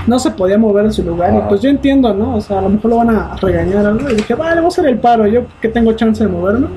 [0.07, 2.35] no se podía mover en su lugar, y pues yo entiendo, ¿no?
[2.37, 4.67] O sea, a lo mejor lo van a regañar algo, y dije, vale, voy a
[4.69, 6.67] hacer el paro, yo que tengo chance de moverme,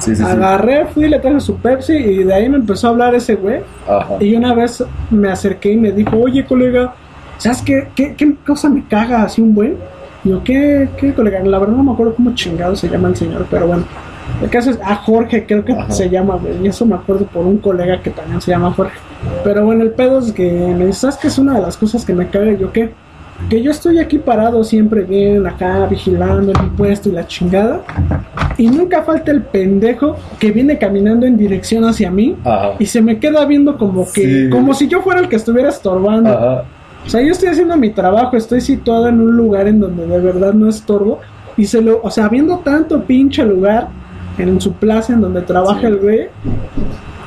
[0.00, 0.30] Sí, sí, sí.
[0.30, 3.60] agarré, fui, le traje su Pepsi, y de ahí me empezó a hablar ese güey,
[3.88, 4.16] Ajá.
[4.20, 6.94] y una vez me acerqué y me dijo, oye colega,
[7.38, 9.76] ¿sabes qué, qué, qué cosa me caga así un buen?
[10.24, 11.40] Yo, ¿qué, qué colega?
[11.44, 13.84] La verdad no me acuerdo cómo chingado se llama el señor, pero bueno.
[14.40, 15.90] El caso es a Jorge, creo que Ajá.
[15.90, 16.54] se llama, güey.
[16.64, 18.96] Y eso me acuerdo por un colega que también se llama Jorge.
[19.44, 22.04] Pero bueno, el pedo es que me dice, ¿sabes qué es una de las cosas
[22.04, 22.24] que me?
[22.32, 22.90] Y yo, ¿qué?
[23.50, 27.80] Que yo estoy aquí parado siempre bien, acá, vigilando el puesto y la chingada.
[28.56, 32.70] Y nunca falta el pendejo que viene caminando en dirección hacia mí Ajá.
[32.78, 34.50] y se me queda viendo como que, Sí.
[34.50, 36.30] como si yo fuera el que estuviera estorbando.
[36.30, 36.64] Ajá.
[37.06, 40.18] O sea, yo estoy haciendo mi trabajo, estoy situado en un lugar en donde de
[40.20, 41.20] verdad no estorbo.
[41.56, 43.88] Y se lo, o sea, viendo tanto pinche lugar
[44.38, 45.86] en su plaza en donde trabaja Sí.
[45.86, 46.28] el güey,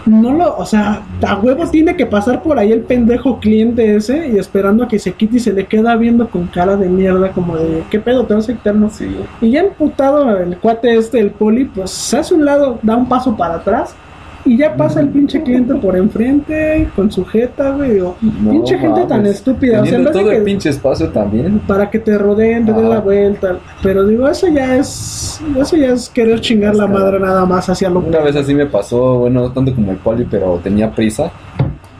[0.07, 4.27] no lo, o sea, a huevo tiene que pasar por ahí el pendejo cliente ese
[4.29, 7.31] y esperando a que se quite y se le queda viendo con cara de mierda,
[7.31, 8.75] como de, ¿qué pedo te vas a quitar?
[8.75, 9.07] No Sí.
[9.41, 13.07] y ya emputado el cuate este, el poli, pues se hace un lado, da un
[13.09, 13.95] paso para atrás
[14.45, 17.99] y ya pasa el pinche cliente por enfrente con su jeta, güey.
[17.99, 19.81] o- No pinche gente tan estúpida.
[19.81, 21.59] O sea, todo el que pinche espacio también.
[21.67, 23.57] para que te rodeen, te den la vuelta.
[23.81, 27.89] Pero digo, eso ya es, eso ya es querer chingar la madre nada más hacia
[27.89, 31.31] lo Una vez así me pasó, bueno, no tanto como el poli, pero tenía prisa.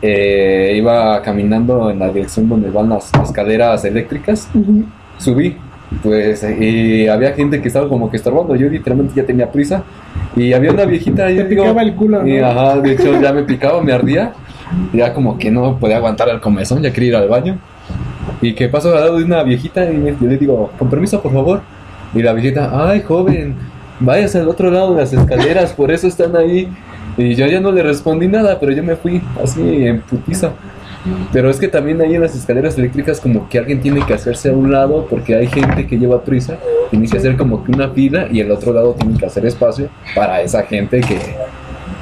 [0.02, 4.48] Eh, iba caminando en la dirección donde van las escaleras eléctricas.
[5.18, 5.56] Subí,
[6.02, 8.54] pues, y había gente que estaba como que estorbando.
[8.56, 9.84] Yo literalmente ya tenía prisa.
[10.34, 12.28] Y había una viejita, y yo digo, picaba el culo, ¿no?
[12.28, 14.32] y, ajá, de hecho ya me picaba, me ardía.
[14.92, 17.58] Ya como que no podía aguantar el comezón, ya quería ir al baño.
[18.42, 21.32] Y que paso al lado de una viejita y yo le digo, con permiso, por
[21.32, 21.62] favor.
[22.14, 23.54] Y la viejita, ay, joven,
[24.00, 26.68] váyase al otro lado de las escaleras, por eso están ahí.
[27.16, 30.52] Y yo ya no le respondí nada, pero yo me fui así en putiza.
[31.32, 34.50] Pero es que también ahí en las escaleras eléctricas como que alguien tiene que hacerse
[34.50, 36.56] a un lado porque hay gente que lleva prisa,
[36.90, 39.88] tiene que hacer como que una fila y el otro lado tiene que hacer espacio
[40.14, 41.16] para esa gente que,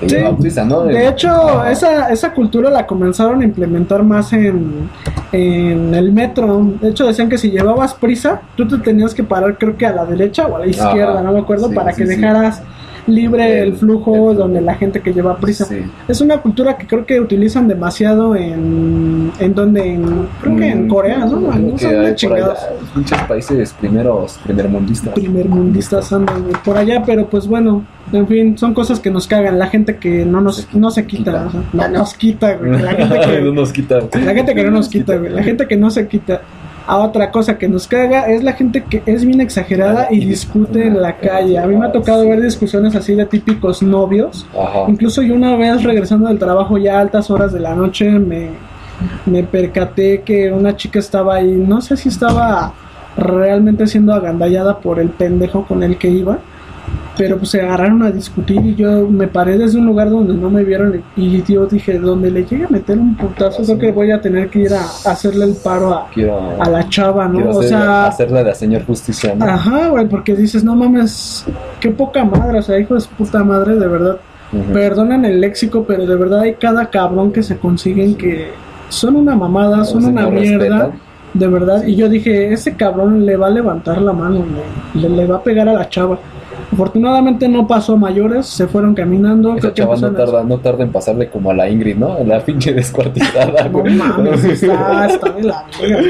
[0.01, 0.17] que Sí.
[0.17, 0.83] lleva prisa, ¿no?
[0.83, 1.71] De hecho, Ajá.
[1.71, 4.89] esa, esa cultura la comenzaron a implementar más en,
[5.33, 6.73] en el metro.
[6.81, 9.93] De hecho, decían que si llevabas prisa, tú te tenías que parar, creo que a
[9.93, 11.23] la derecha o a la izquierda, Ajá.
[11.23, 12.63] no me acuerdo, Sí, para sí, que dejaras
[13.07, 15.65] libre el, El- flujo el- donde la gente que lleva prisa.
[15.67, 15.81] Sí.
[16.09, 20.05] Es una cultura que creo que utilizan demasiado en, en donde, en,
[20.41, 21.31] creo que en Mm, Corea, ¿no?
[21.31, 22.55] son allá,
[22.95, 25.13] Muchos países primeros, primermundistas.
[25.15, 29.59] primermundistas andan güey, por allá, pero pues bueno, en fin, son cosas que nos cagan.
[29.59, 32.81] La gente que no nos, no se quita, o sea, no nos quita, güey.
[32.83, 33.99] La gente que, no nos quita.
[34.25, 35.31] La gente que no nos quita, güey.
[35.33, 36.41] La gente que no se quita.
[36.87, 40.87] A otra cosa que nos caga es la gente que es bien exagerada y discute
[40.87, 41.59] en la calle.
[41.59, 44.47] A mí me ha tocado ver discusiones así de típicos novios.
[44.53, 44.85] Ajá.
[44.89, 48.51] Incluso yo una vez regresando del trabajo ya a altas horas de la noche me,
[49.25, 51.53] me percaté que una chica estaba ahí.
[51.53, 52.75] No sé si estaba
[53.17, 56.39] realmente siendo agandallada por el pendejo con el que iba.
[57.17, 60.51] Pero pues se agarraron a discutir y yo me paré desde un lugar donde no
[60.51, 64.11] me vieron y yo dije, donde le llegue a meter un putazo, creo que voy
[64.11, 67.51] a tener que ir a, hacerle el paro a, Quiero, a la chava, ¿no?
[67.51, 69.45] O sea, hacerla de señor justicia, ¿no?
[69.45, 71.47] ajá, güey, porque dices, no mames,
[71.79, 74.19] qué poca madre, o sea, hijo de su puta madre, de verdad.
[74.53, 74.73] Ujú.
[74.73, 78.51] Perdonan el léxico, pero de verdad hay cada cabrón que se consiguen que
[78.89, 80.91] son una mamada, son una mierda.
[81.33, 84.45] De verdad, y yo dije, ese cabrón le va a levantar la mano,
[84.95, 86.17] le va a pegar a la chava.
[86.73, 89.55] Afortunadamente no pasó a mayores, se fueron caminando.
[89.57, 92.17] Esa chava no tarda, no tarda en pasarle como a la Ingrid, ¿no?
[92.25, 93.69] La pinche descuartizada.
[93.75, 93.95] No güey.
[93.95, 96.01] mames, está, está de la verga,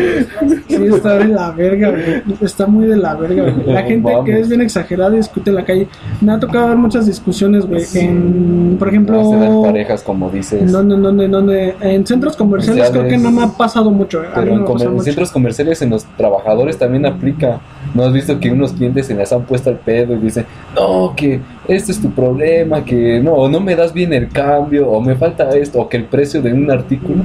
[0.42, 0.60] güey.
[0.68, 2.22] Sí, está de la verga, güey.
[2.40, 3.66] Está muy de la verga, güey.
[3.66, 5.88] La No gente que es bien exagerada discute en la calle.
[6.20, 7.82] Me ha tocado ver muchas discusiones, güey.
[7.94, 10.62] En, por ejemplo, No se dan parejas, como dices.
[10.62, 11.74] ¿En dónde, en dónde, en dónde?
[11.80, 14.22] En centros comerciales creo que no me ha pasado mucho.
[14.22, 14.28] eh.
[14.34, 17.60] Pero no en, me comer- en centros comerciales, en los trabajadores también aplica.
[17.94, 21.14] ¿No has visto que unos clientes se les han puesto al pedo y dicen, no,
[21.16, 25.00] que este es tu problema, que no, o no me das bien el cambio, o
[25.00, 27.22] me falta esto, o que el precio de un artículo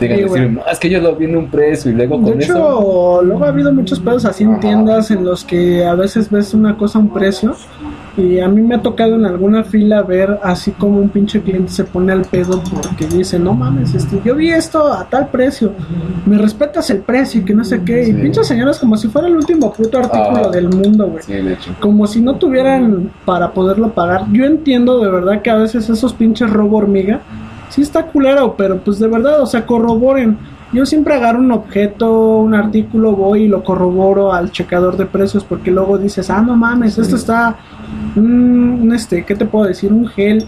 [0.00, 2.52] que no, es que yo lo vi en un precio y luego De con hecho,
[2.54, 3.20] eso.
[3.22, 6.76] luego ha habido muchos pedos así en tiendas en los que a veces ves una
[6.76, 7.54] cosa a un precio.
[8.18, 11.70] Y a mí me ha tocado en alguna fila ver así como un pinche cliente
[11.70, 15.72] se pone al pedo porque dice, no mames, este, yo vi esto a tal precio,
[16.26, 18.04] me respetas el precio y que no sé qué.
[18.04, 18.10] Sí.
[18.10, 20.50] Y pinches señoras como si fuera el último puto artículo Ajá.
[20.50, 21.22] del mundo, güey.
[21.22, 21.34] Sí,
[21.78, 24.24] como si no tuvieran para poderlo pagar.
[24.32, 27.20] Yo entiendo de verdad que a veces esos pinches robo hormiga,
[27.68, 30.38] sí está culero, pero pues de verdad, o sea, corroboren.
[30.72, 35.44] Yo siempre agarro un objeto, un artículo, voy y lo corroboro al checador de precios
[35.44, 37.56] porque luego dices, ah, no mames, esto está,
[38.16, 39.92] un, un, este, ¿qué te puedo decir?
[39.92, 40.46] Un gel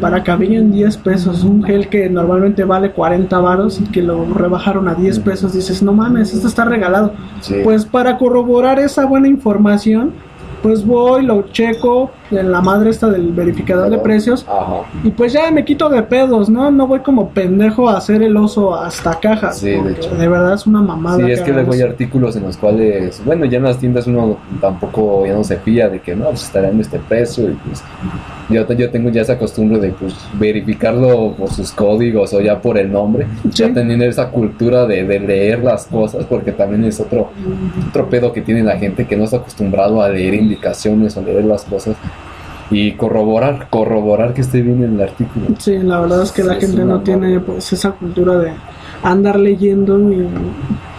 [0.00, 4.24] para cabello en 10 pesos, un gel que normalmente vale 40 varos y que lo
[4.34, 7.12] rebajaron a 10 pesos, dices, no mames, esto está regalado.
[7.40, 7.56] Sí.
[7.64, 10.12] Pues para corroborar esa buena información,
[10.62, 14.82] pues voy, lo checo en la madre esta del verificador de precios Ajá.
[15.04, 16.70] y pues ya me quito de pedos, ¿no?
[16.70, 19.52] No voy como pendejo a hacer el oso hasta caja.
[19.52, 20.10] Sí, de hecho.
[20.14, 21.18] de verdad es una mamada.
[21.24, 24.36] Sí, es que luego hay artículos en los cuales, bueno, ya en las tiendas uno
[24.60, 27.82] tampoco ya no se fía de que no, pues estará en este precio y pues
[28.50, 32.78] yo, yo tengo ya esa costumbre de pues verificarlo por sus códigos o ya por
[32.78, 33.62] el nombre, Sí.
[33.64, 37.28] ya teniendo esa cultura de, de leer las cosas porque también es otro,
[37.88, 41.44] otro pedo que tiene la gente que no está acostumbrado a leer indicaciones o leer
[41.44, 41.96] las cosas
[42.70, 45.46] y corroborar, corroborar que esté bien el artículo.
[45.58, 48.52] Sí, la verdad es que la Sí, es gente no tiene pues esa cultura de
[49.02, 50.26] andar leyendo y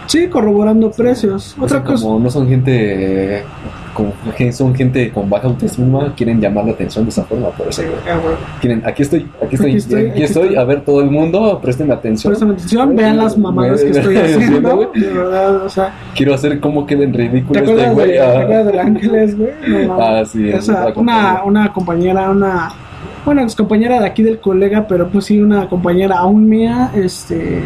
[0.07, 1.55] sí, corroborando precios.
[1.59, 2.03] O Otra sea, cosa.
[2.03, 3.43] como no son gente
[4.51, 7.81] son gente con baja autoestima, quieren llamar la atención de esa forma, por eso
[8.61, 10.57] quieren, aquí estoy, aquí estoy, Aquí estoy, aquí aquí estoy, estoy.
[10.57, 12.31] a ver todo el mundo, presten atención.
[12.31, 14.91] Presten atención, vean las mamadas que estoy haciendo.
[14.93, 18.11] De verdad, o sea, Quiero hacer como quede en ¿te ridículo acuerdas, este güey.
[18.11, 18.31] de, Ah.
[18.33, 19.49] ¿te acuerdas del Ángeles, güey?
[19.91, 21.43] Ah, sí, una, compañera.
[21.45, 22.69] una compañera, una.
[23.25, 27.61] Bueno, ex compañera de aquí del colega, pero pues sí, una compañera aún mía, este.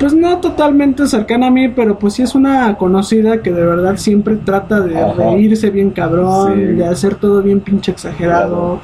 [0.00, 3.96] Pues no totalmente cercana a mí, pero pues sí es una conocida que de verdad
[3.96, 5.12] siempre trata de Ajá.
[5.16, 6.60] reírse bien cabrón, Sí.
[6.76, 8.80] de hacer todo bien pinche exagerado.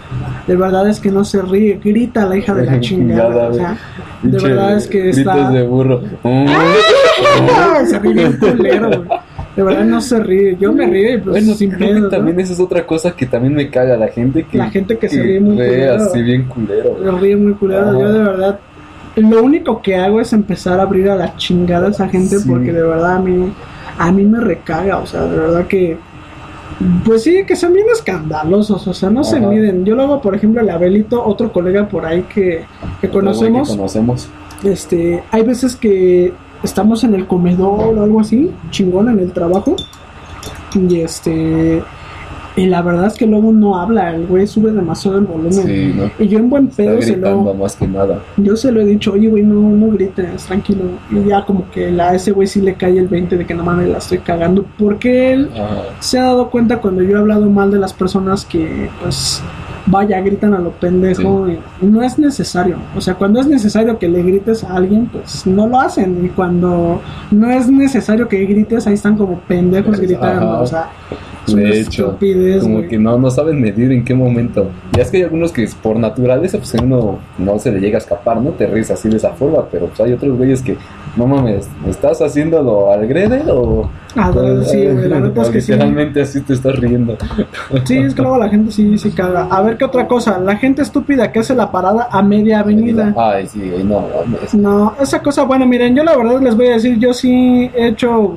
[0.46, 3.48] De verdad es que no se ríe, grita la hija de la chingada.
[3.48, 3.76] O sea,
[4.22, 5.50] de verdad es que está.
[5.50, 6.00] de burro.
[7.86, 9.20] Se ríe bien culero, güey.
[9.56, 10.56] De verdad no se ríe.
[10.60, 12.08] Yo me río y pues Bueno, sin que pedos, ¿no?
[12.08, 15.08] también esa es otra cosa que también me caga la gente que La gente que
[15.08, 15.94] se ríe muy ríe culero.
[16.04, 16.96] así bien culero.
[17.02, 17.88] Me ríe muy culero.
[17.90, 17.98] Ajá.
[17.98, 18.58] Yo de verdad.
[19.16, 22.48] Lo único que hago es empezar a abrir a la chingada a esa gente Sí.
[22.48, 23.52] porque de verdad a mí,
[23.98, 24.98] a mí me recaga.
[24.98, 25.96] O sea, de verdad que.
[27.04, 28.86] Pues sí, que son bien escandalosos.
[28.86, 29.84] O sea, no se miden.
[29.84, 32.64] Yo luego, por ejemplo, el Abelito, otro colega por ahí que,
[33.00, 33.68] que conocemos.
[33.70, 34.28] Que conocemos.
[34.64, 39.76] Este, hay veces que estamos en el comedor o algo así, chingón en el trabajo.
[40.74, 41.82] Y este,
[42.56, 45.52] y la verdad es que luego no habla, el güey sube demasiado el volumen.
[45.52, 46.10] Sí, ¿no?
[46.18, 48.20] Y yo en buen Está pedo se lo, más que nada.
[48.36, 50.84] yo se lo he dicho, oye güey, no, no grites, tranquilo.
[51.10, 53.54] Y ya como que la, a ese güey sí le cae el 20 de que
[53.54, 54.64] no mames la estoy cagando.
[54.78, 55.82] Porque él Ajá.
[56.00, 59.42] se ha dado cuenta cuando yo he hablado mal de las personas que pues
[59.86, 64.08] vaya gritan a lo pendejo y no es necesario o sea cuando es necesario que
[64.08, 68.86] le grites a alguien pues no lo hacen y cuando no es necesario que grites
[68.86, 70.02] ahí están como pendejos Ajá.
[70.02, 70.90] gritando o sea
[71.46, 74.68] es una De hecho, estupidez como que no, no saben medir en qué momento.
[74.96, 78.00] Ya es que hay algunos que por naturaleza, pues uno no se le llega a
[78.00, 78.50] escapar, ¿no?
[78.50, 80.76] Te ríes así de esa forma, pero pues hay otros güeyes que,
[81.16, 83.88] no mames, ¿estás haciéndolo al grede o...?
[84.16, 84.32] Ah,
[84.64, 85.72] sí, güey, la neta es que sí.
[85.72, 87.16] literalmente así te estás riendo.
[87.84, 89.46] Sí, es que luego la gente sí sí caga.
[89.50, 93.14] A ver qué otra cosa, la gente estúpida que hace la parada a media avenida.
[93.16, 94.06] Ay, sí, no.
[94.54, 97.88] No, esa cosa, bueno, miren, yo la verdad les voy a decir, yo sí he
[97.88, 98.34] hecho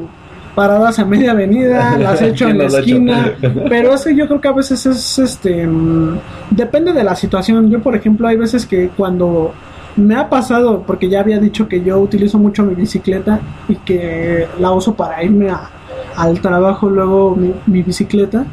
[0.56, 2.78] paradas a media avenida, las he hecho en ¿Quién la hecho?
[2.80, 3.32] esquina,
[3.70, 6.20] pero es que yo creo que a veces es, este, mm,
[6.52, 7.70] depende de la situación.
[7.70, 9.54] Yo, por ejemplo, hay veces que cuando
[9.96, 14.48] me ha pasado, porque ya había dicho que yo utilizo mucho mi bicicleta y que
[14.60, 15.70] la uso para irme a-
[16.16, 18.46] al trabajo luego mi, bicicleta.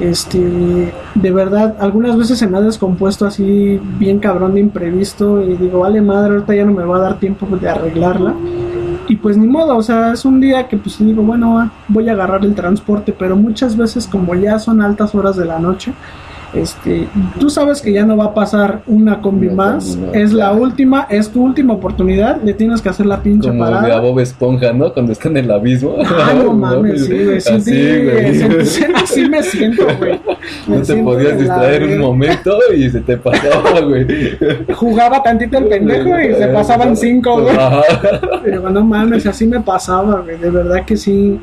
[0.00, 5.56] Este, de verdad, algunas veces se me ha descompuesto así bien cabrón de imprevisto y
[5.56, 8.34] digo, vale madre, ahorita ya no me va a dar tiempo de arreglarla.
[9.06, 12.12] Y pues ni modo, o sea, es un día que pues digo, bueno, voy a
[12.12, 15.92] agarrar el transporte, pero muchas veces como ya son altas horas de la noche,
[16.54, 21.06] este, tú sabes que ya no va a pasar una combi más, es la última,
[21.10, 24.00] es tu última oportunidad, le tienes que hacer la pinche Como parada.
[24.00, 24.92] Bob Esponja, ¿no?
[24.92, 25.96] Cuando está en el abismo.
[25.98, 30.20] Ay, no mames, sí, güey, sí, Así, sí, así me siento, güey.
[30.68, 34.06] No te podías distraer un momento y se te pasaba, güey.
[34.74, 37.56] Jugaba tantito el pendejo y se pasaban cinco, güey.
[38.42, 40.38] Pero no mames, así me pasaba, güey.
[40.38, 41.40] De verdad que sí.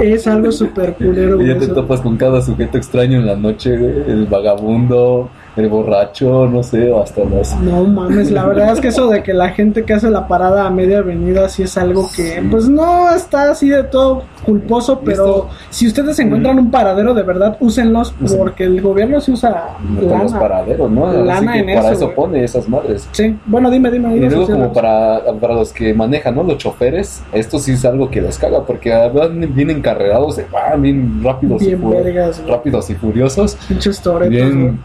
[0.00, 3.76] Es algo súper culero, Y ya te topas con cada sujeto extraño en la noche,
[3.76, 3.92] güey.
[4.08, 7.58] El vagabundo, el borracho, no sé, o hasta las.
[7.60, 10.66] No mames, la verdad es que eso de que la gente que hace la parada
[10.66, 15.48] a media avenida sí es algo que, pues no está así de todo culposo, pero
[15.70, 20.32] si ustedes encuentran un paradero de verdad, úsenlos porque el gobierno sí usa Con los
[20.32, 20.38] lana.
[20.40, 21.06] paraderos, ¿no?
[21.06, 23.08] Así Lana que en para eso, eso pone esas madres.
[23.12, 24.10] Sí, bueno, dime, dime.
[24.10, 24.62] Y dime, luego Susana.
[24.64, 26.42] como para, para los que manejan, ¿no?
[26.42, 30.82] Los choferes, esto sí es algo que les caga, porque van bien encarrerados, se van
[30.82, 34.78] bien rápidos y Bien fu- vergas, rápidos y furiosos, Pinches toretos, bien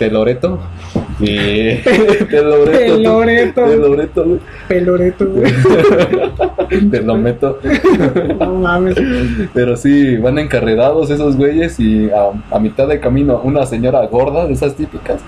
[2.30, 3.66] Peloreto.
[3.66, 4.40] Teloreto, güey.
[4.68, 5.52] Peloreto, güey.
[6.92, 7.60] Te lo meto.
[8.40, 8.96] No mames.
[9.54, 14.46] Pero sí, van encarrerados esos güeyes y a, a mitad de camino una señora gorda
[14.46, 15.22] de esas típicas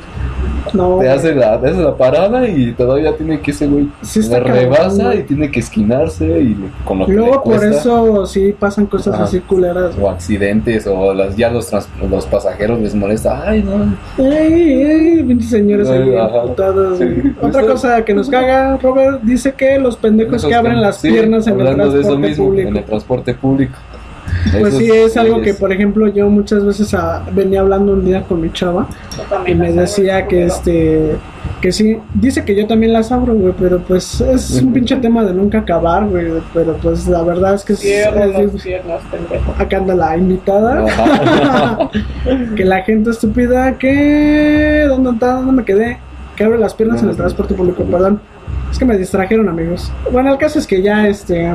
[0.73, 0.97] No.
[0.99, 4.39] te hace la, te hace la parada y todavía tiene que ese güey Sí le
[4.39, 7.69] rebasa y tiene que esquinarse y le- con lo que le Luego por cuesta.
[7.79, 9.23] eso sí pasan cosas Ajá.
[9.23, 9.95] así culeras.
[10.01, 15.41] o accidentes o las, ya los, trans- los pasajeros les molesta ay no Ey, ey,
[15.41, 15.93] señores Sí.
[15.95, 17.33] güey.
[17.41, 21.47] Otra cosa que nos caga, Robert, dice que los pendejos que abren las sí, piernas
[21.47, 22.69] en el hablando de eso transporte mismo, público.
[22.69, 23.73] en el transporte público
[24.59, 28.23] Pues sí, es algo que, por ejemplo, yo muchas veces ah, venía hablando un día
[28.23, 28.87] con mi chava
[29.45, 31.15] y me decía que este
[31.61, 35.23] que sí, dice que yo también las abro, güey, pero pues es un pinche tema
[35.23, 36.25] de nunca acabar, güey,
[36.55, 38.31] pero pues la verdad es que es, Cierra es-
[39.11, 39.53] pendejo.
[39.59, 40.85] acá anda la invitada.
[42.55, 45.33] Que la gente estúpida que ¿dónde está?
[45.33, 45.97] ¿Dónde me quedé?
[46.35, 48.21] Que abre las piernas en el transporte público, perdón.
[48.71, 49.91] Es que me distrajeron, amigos.
[50.11, 51.51] Bueno, el caso es que ya este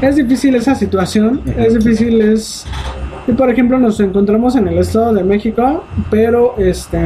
[0.00, 2.64] es difícil esa situación, es difícil es
[3.26, 6.98] y por ejemplo nos encontramos en el Estado de México, pero este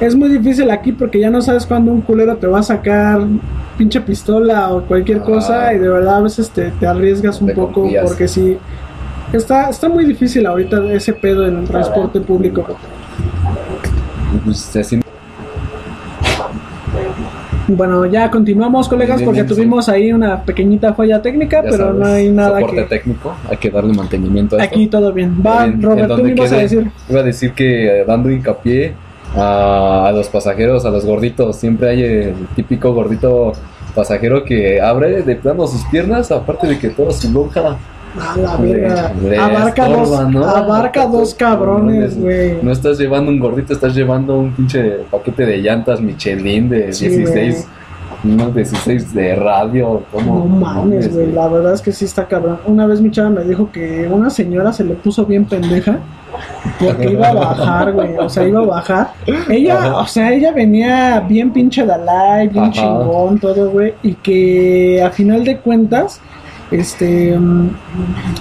[0.00, 3.22] es muy difícil aquí porque ya no sabes cuándo un culero te va a sacar
[3.78, 5.24] pinche pistola o cualquier Ah.
[5.24, 8.04] cosa y de verdad a veces te, te arriesgas un Te poco confías.
[8.04, 8.58] porque sí
[9.32, 12.66] está está muy difícil ahorita ese pedo en el transporte público.
[14.44, 15.06] Pues, siente-
[17.68, 19.54] Bueno, ya continuamos, colegas, Bien, porque bien, sí.
[19.54, 23.56] tuvimos ahí una pequeñita falla técnica, ya pero no hay nada soporte que técnico hay
[23.56, 24.74] que darle mantenimiento a esto.
[24.74, 25.40] aquí todo bien.
[25.44, 26.90] Va, En- en Robert, tú donde me ibas a decir.
[27.08, 28.94] Iba a decir que eh, dando hincapié
[29.36, 33.52] a, a los pasajeros, a los gorditos, siempre hay el típico gordito
[33.94, 37.76] pasajero que abre de plano sus piernas, aparte de que toda su lonja
[38.20, 39.12] A la verga.
[39.44, 40.44] Abarca estorba, dos, ¿no?
[40.44, 42.58] abarca dos cabrones, güey.
[42.62, 47.08] No estás llevando un gordito, estás llevando un pinche paquete de llantas Michelin de Sí,
[47.08, 47.66] 16,
[48.24, 50.02] unos 16 de radio.
[50.12, 50.40] ¿cómo?
[50.40, 52.58] No mames, güey, la verdad es que sí está cabrón.
[52.66, 55.98] Una vez mi chava me dijo que una señora se le puso bien pendeja
[56.78, 59.10] porque iba a bajar, güey, o sea, iba a bajar.
[59.48, 59.96] Ella, Ajá.
[59.98, 62.72] o sea, ella venía bien pinche Dalai, bien Ajá.
[62.72, 66.20] chingón, todo, güey, y que a final de cuentas,
[66.72, 67.70] este, mm,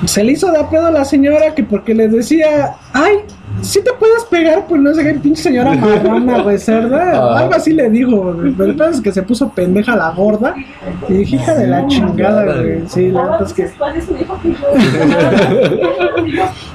[0.06, 3.18] se le hizo de pedo a la señora que porque le decía, ay,
[3.62, 7.40] si te puedes pegar, pues no sé qué pinche señora marrana, güey, cerda, Ajá.
[7.44, 8.52] algo así le dijo, güey.
[8.52, 10.56] pero el es que se puso pendeja la gorda,
[11.08, 13.70] y dije, hija de la chingada, güey, sí, la neta es que,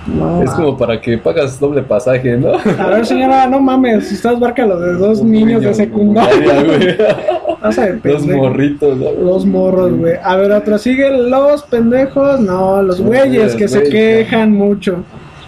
[0.07, 2.53] no, Es como para que pagas doble pasaje, ¿no?
[2.78, 6.62] A ver, señora, no mames, estás barca lo de dos niños de secundaria.
[6.62, 6.97] güey.
[8.03, 8.37] Pendejo.
[8.37, 9.11] morritos, ¿no?
[9.12, 10.14] Los morros, güey.
[10.22, 12.39] A ver, otro sigue los pendejos.
[12.41, 15.03] No, los güeyes que se quejan mucho.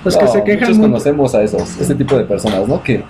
[0.09, 0.89] Los que No, se quejan muchos mucho.
[0.91, 2.83] conocemos a esos, ese tipo de personas, ¿no?
[2.83, 3.03] Que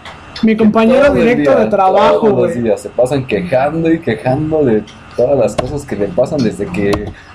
[0.42, 2.62] Mi compañero directo día, de trabajo, todos los güey.
[2.62, 4.82] días se pasan quejando y quejando de
[5.16, 6.92] todas las cosas que le pasan desde que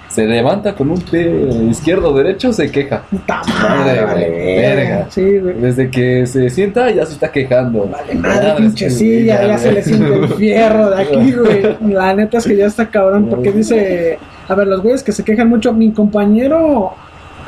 [0.08, 1.28] se levanta con un pie
[1.72, 3.02] izquierdo derecho se queja.
[3.10, 4.76] Puta Madre, madre, verga.
[4.76, 5.08] verga.
[5.10, 5.56] Sí, güey.
[5.60, 7.88] Desde que se sienta ya se está quejando.
[7.92, 11.32] Vale, madre, pinche silla, ya se le siente el fierro de aquí,
[11.82, 11.94] güey.
[11.94, 15.24] La neta es que ya está cabrón, porque dice, a ver, los güeyes que se
[15.24, 16.94] quejan mucho, mi compañero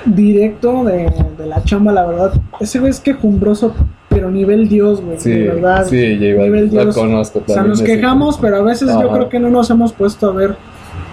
[0.06, 2.34] directo de, de la chamba, la verdad.
[2.60, 3.74] Ese güey es quejumbroso,
[4.10, 5.20] pero nivel Dios, güey.
[5.20, 5.86] Sí, de verdad.
[5.86, 6.96] sí, nivel Dios.
[6.96, 10.30] conozco O sea, nos quejamos, pero a veces yo creo que no nos hemos puesto
[10.30, 10.56] a ver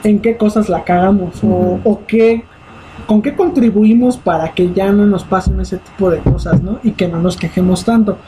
[0.05, 2.45] en qué cosas la cagamos o, o qué,
[3.07, 6.79] con qué contribuimos para que ya no nos pasen ese tipo de cosas, ¿no?
[6.83, 8.19] Y que no nos quejemos tanto.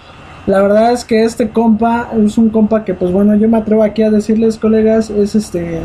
[0.46, 3.82] La verdad es que este compa es un compa que, pues bueno, yo me atrevo
[3.82, 5.80] aquí a decirles, colegas, es este,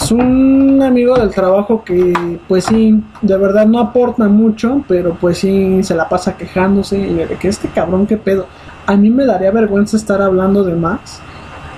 [0.00, 5.38] es un amigo del trabajo que, pues sí, de verdad no aporta mucho, pero pues
[5.38, 8.46] sí se la pasa quejándose y de que este cabrón, qué pedo.
[8.86, 11.20] A mí me daría vergüenza estar hablando de más.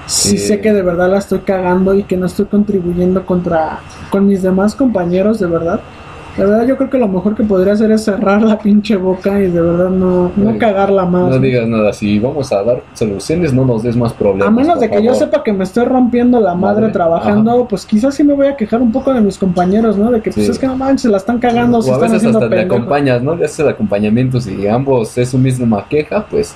[0.06, 4.26] Si sé que de verdad la estoy cagando y que no estoy contribuyendo contra con
[4.26, 5.80] mis demás compañeros, de verdad.
[6.36, 9.38] De verdad yo creo que lo mejor que podría hacer es cerrar la pinche boca
[9.38, 11.28] y de verdad no, no cagarla más.
[11.28, 14.48] No digas nada, si vamos a dar soluciones, no nos des más problemas.
[14.48, 17.84] A menos de que yo sepa que me estoy rompiendo la madre, Madre, trabajando, pues
[17.84, 20.10] quizás sí me voy a quejar un poco de mis compañeros, ¿no?
[20.10, 22.12] De que pues es que no manches, se la están cagando, se O a están
[22.12, 23.34] veces haciendo hasta te acompañas, ¿no?
[23.34, 24.40] Le haces el acompañamiento.
[24.40, 26.54] Si ambos es su misma queja, pues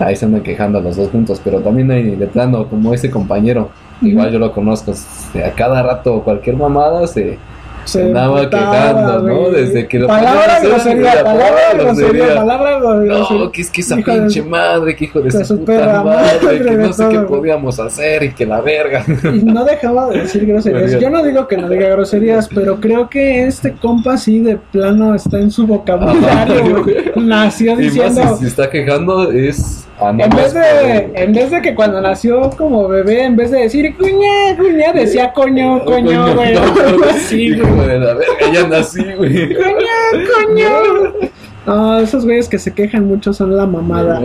[0.00, 1.40] ahí se andan quejando los dos juntos.
[1.44, 3.70] Pero también hay de plano, como ese compañero,
[4.02, 7.38] igual yo lo conozco, a cada rato cualquier mamada se,
[7.86, 9.50] Se andaba quejando, ¿no?
[9.50, 13.18] Desde que lo Palabra grosería, la palabra grosería, palabra grosería.
[13.30, 15.58] No, que es que esa Hijo de pinche su- madre, que hijo de, de su
[15.60, 17.40] puta madre, madre, que de no sé qué todo, güey.
[17.40, 19.04] podíamos hacer y que la verga.
[19.24, 21.00] Y no dejaba de decir groserías.
[21.00, 25.14] Yo no digo que no diga groserías, pero creo que este compa sí de plano
[25.14, 26.82] está en su vocabulario.
[26.84, 26.96] Güey.
[27.16, 28.36] Nació Y más diciendo.
[28.36, 32.86] si se está quejando es En vez, de, en vez de que cuando nació como
[32.88, 36.54] bebé, en vez de decir cuña, cuña, decía coño, coño, güey.
[37.10, 37.75] Así, güey.
[37.76, 39.54] Hijo de la verga, ya nací, güey.
[39.54, 41.30] Coño, coño.
[41.66, 44.20] No, esos güeyes que se quejan mucho son la mamada.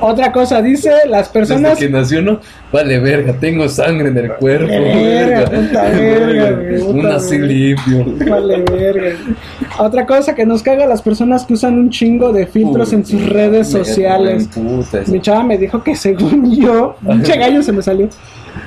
[0.00, 1.72] Otra cosa, dice las personas.
[1.72, 2.40] Desde que nació, ¿no?
[2.72, 4.66] Vale, verga, tengo sangre en el cuerpo.
[4.66, 8.06] Verga, puta verga, puta Un así limpio.
[8.26, 9.16] Vale, verga.
[9.78, 13.28] Otra cosa que nos caga las personas que usan un chingo de filtros en sus
[13.28, 14.48] redes sociales.
[15.08, 18.08] Mi chava me dijo que según yo, pinche gallo se me salió.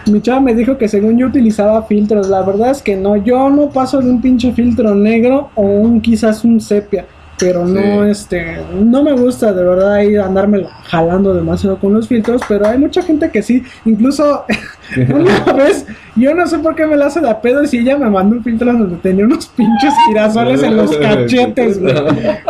[0.09, 2.29] Mi chava me dijo que según yo utilizaba filtros.
[2.29, 6.01] La verdad es que no, yo no paso de un pinche filtro negro o un
[6.01, 7.05] quizás un sepia.
[7.39, 12.07] Pero no, este, no me gusta de verdad ir a andarme jalando demasiado con los
[12.07, 14.45] filtros, pero hay mucha gente que sí, incluso
[15.13, 15.85] una vez,
[16.15, 18.35] yo no sé por qué me la hace de a pedo si ella me mandó
[18.37, 21.93] un filtro donde tenía unos pinches girasoles en los cachetes, güey.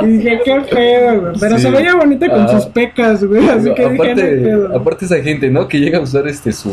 [0.01, 1.33] Y dije, qué pedo, güey.
[1.39, 1.61] Pero Sí.
[1.63, 2.47] se veía bonita con Ah.
[2.49, 3.47] sus pecas, güey.
[3.47, 4.75] Así que dije, no aparte, pedo.
[4.77, 5.67] aparte esa gente, ¿no?
[5.67, 6.69] Que llega a usar este su,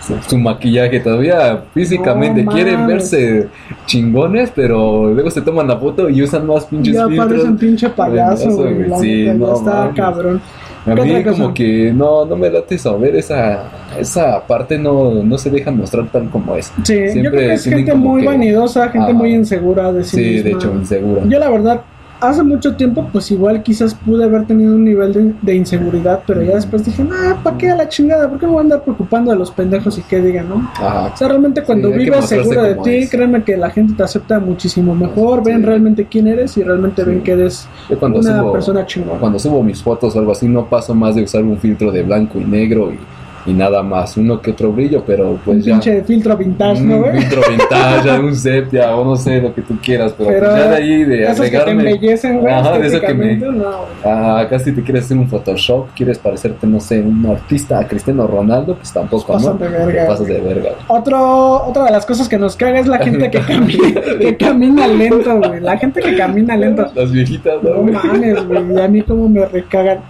[0.00, 2.42] su, su maquillaje todavía físicamente.
[2.42, 3.48] No quieren verse
[3.86, 7.28] chingones, pero luego se toman la foto y usan más pinches Ya filtros.
[7.28, 8.88] parece un pinche payaso, güey.
[8.88, 10.40] la Sí, ya no está cabrón.
[10.84, 13.62] A ¿Qué mí como que no, no me late saber esa,
[13.98, 16.72] esa parte no, no se deja mostrar tal como es.
[16.82, 20.42] Sí, yo creo que es gente muy que- vanidosa, gente muy insegura de sí, Sí,
[20.42, 21.22] de hecho, insegura.
[21.28, 21.82] Yo la verdad,
[22.22, 26.42] hace mucho tiempo, pues igual quizás pude haber tenido un nivel de, de inseguridad, pero
[26.42, 28.28] ya después dije, ah, ¿para qué a la chingada?
[28.28, 30.70] ¿Por qué me voy a andar preocupando de los pendejos y qué digan, no?
[30.74, 31.10] Ajá.
[31.12, 33.10] O sea, realmente cuando vives mostrarse seguro de ti, es.
[33.10, 35.66] créeme que la gente te acepta muchísimo mejor, ven Sí.
[35.66, 37.08] realmente quién eres y realmente Sí.
[37.10, 37.68] ven que eres
[38.00, 39.18] una subo, persona chingona.
[39.20, 42.02] cuando subo mis fotos o algo así, no paso más de usar un filtro de
[42.02, 42.98] blanco y negro y,
[43.46, 44.16] y nada más.
[44.16, 45.72] Uno que otro brillo, pero pues un ya.
[45.74, 49.76] pinche filtro vintage, ¿no, un filtro vintage, un sepia o no sé lo que tú
[49.82, 51.90] quieras, pero, Pero pues ya de ahí de Esos que te agregarme.
[51.90, 53.70] embellecen, güey, Ajá, de eso que me- no.
[54.04, 57.86] Ah, acá si te quieres hacer un Photoshop, quieres parecerte, no sé, un artista a
[57.88, 59.54] Cristiano Ronaldo, pues tampoco, ¿no?
[59.54, 60.02] de verga.
[60.02, 60.70] Te pasas de verga.
[60.88, 64.86] Otro, otra de las cosas que nos caga es la gente que camina, que camina
[64.86, 65.60] lento, güey.
[65.60, 66.86] La gente que camina lento.
[66.94, 68.72] Las viejitas, ¿no, No mames, güey.
[68.74, 70.00] Y a mí como me recagan.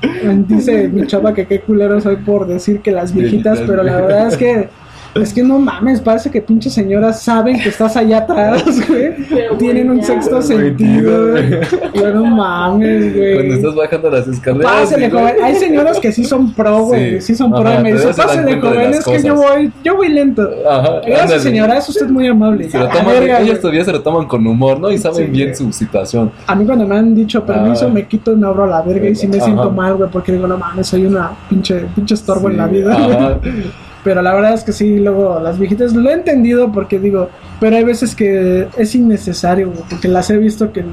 [0.48, 3.21] Dice mi chava que qué culero soy por decir que las viejitas,
[3.66, 4.68] Pero la verdad es que
[5.14, 9.12] es que no mames, parece que pinches señoras saben que estás allá atrás, güey.
[9.58, 12.14] Tienen un sexto sentido, güey.
[12.14, 13.34] no mames, güey.
[13.34, 14.72] Cuando estás bajando las escaleras.
[14.72, 15.36] Pásele, y, güey, joven.
[15.44, 17.20] Hay señoras que sí son pro, güey.
[17.20, 17.28] Sí.
[17.28, 17.34] Sí.
[17.34, 17.60] son pro.
[17.60, 18.94] Ajá, y me dice, todavía se dan pásele, cuenta de joven.
[18.94, 20.48] Es que yo voy, yo voy lento.
[20.68, 21.40] Ajá, Gracias, ándale.
[21.40, 21.78] señora.
[21.78, 22.70] Es usted muy amable.
[22.70, 23.60] Se lo toman, verga, ellas güey.
[23.60, 24.90] todavía se lo toman con humor, ¿no?
[24.90, 25.56] Y saben Sí, bien güey.
[25.56, 26.30] su situación.
[26.46, 27.90] A mí cuando me han dicho permiso Ah.
[27.90, 29.44] me quito y me abro a la verga y sí me Ajá.
[29.46, 32.94] siento mal, güey, porque digo, no mames, soy una pinche, pinche estorbo en la vida.
[32.94, 33.12] güey.
[33.12, 33.38] ajá.
[34.04, 37.28] Pero la verdad es que sí, luego las viejitas lo he entendido porque digo,
[37.60, 40.84] pero hay veces que es innecesario, güey, porque las he visto que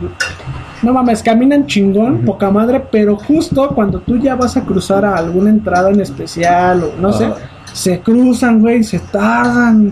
[0.82, 5.16] no mames, caminan chingón, poca madre, pero justo cuando tú ya vas a cruzar a
[5.16, 7.30] alguna entrada en especial o no sé,
[7.74, 9.92] se cruzan, güey, se tardan.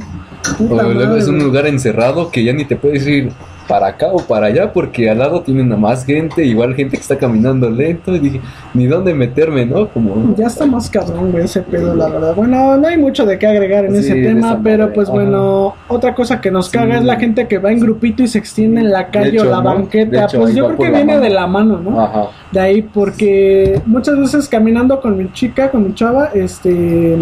[0.60, 1.48] O Puta luego madre, es un güey.
[1.48, 3.32] lugar encerrado que ya ni te puedes ir
[3.68, 7.02] para acá o para allá porque al lado tienen a más gente, igual gente que
[7.02, 8.42] está caminando lento y dije,
[8.74, 9.88] ni dónde meterme, ¿no?
[9.90, 12.36] Como Ya está más cabrón, güey, ese pedo, la verdad.
[12.36, 15.16] Bueno, no hay mucho de qué agregar en Sí, ese tema, pero pues ajá.
[15.18, 16.78] bueno, otra cosa que nos Sí.
[16.78, 19.42] caga es la gente que va en grupito y se extiende en la calle hecho,
[19.48, 20.26] o la banqueta.
[20.26, 21.20] hecho, pues yo creo que viene mano.
[21.22, 22.02] de la mano, ¿no?
[22.02, 22.28] ajá.
[22.52, 27.18] De ahí, porque muchas veces caminando con mi chica, con mi chava, este,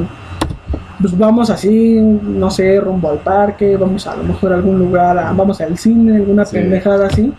[1.11, 5.17] pues vamos así, no sé, rumbo al parque, vamos a lo mejor a algún lugar,
[5.17, 6.55] a- vamos al cine, alguna Sí.
[6.57, 7.31] pendejada así.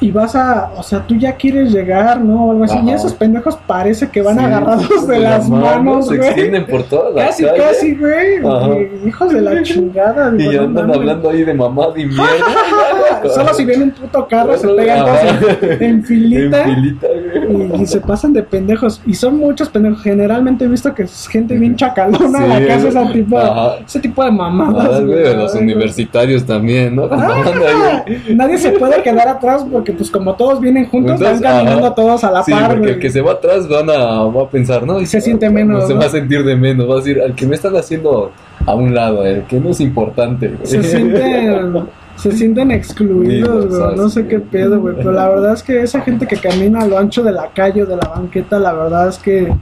[0.00, 2.46] Y vas a, o sea, tú ya quieres llegar, ¿no?
[2.46, 2.76] O algo así.
[2.84, 6.28] Y esos pendejos parece que van Sí, agarrados de la las mano, manos, Se güey.
[6.28, 7.62] extienden por todas las Casi, calles.
[7.62, 9.06] casi, güey.
[9.06, 10.32] Hijos de la chingada.
[10.36, 10.96] Y andan mames.
[10.96, 12.22] hablando ahí de mamá y mierda.
[13.32, 16.62] Solo si viene un puto carro se pegan todos en, en filita.
[16.68, 17.21] En filita, güey.
[17.32, 19.00] Y, y se pasan de pendejos.
[19.06, 20.02] Y son muchos pendejos.
[20.02, 23.76] Generalmente he visto que es gente bien chacalona Sí, la que hace ese tipo, ajá.
[23.86, 24.88] ese tipo de mamadas.
[24.92, 25.36] Ah, güey, güey.
[25.36, 27.04] los universitarios también, ¿no?
[27.12, 28.04] Ah.
[28.34, 31.94] Nadie se puede quedar atrás porque pues como todos vienen juntos, Entonces, van caminando ajá.
[31.94, 32.92] todos a la Sí, par, porque güey.
[32.94, 34.98] el que se va atrás van a, va a pensar, ¿no?
[35.06, 36.00] Se siente menos, Se ¿no?
[36.00, 36.88] va a sentir de menos.
[36.88, 38.30] Va a decir, al que me están haciendo
[38.66, 40.48] a un lado, el que no es importante.
[40.48, 40.66] güey.
[40.66, 41.84] se sienten
[42.16, 43.96] se sienten excluidos, güey.
[43.96, 44.94] No sé qué pedo, güey.
[44.96, 47.82] Pero la verdad es que esa gente que camina a lo ancho de la calle
[47.82, 49.52] o de la banqueta, la verdad es que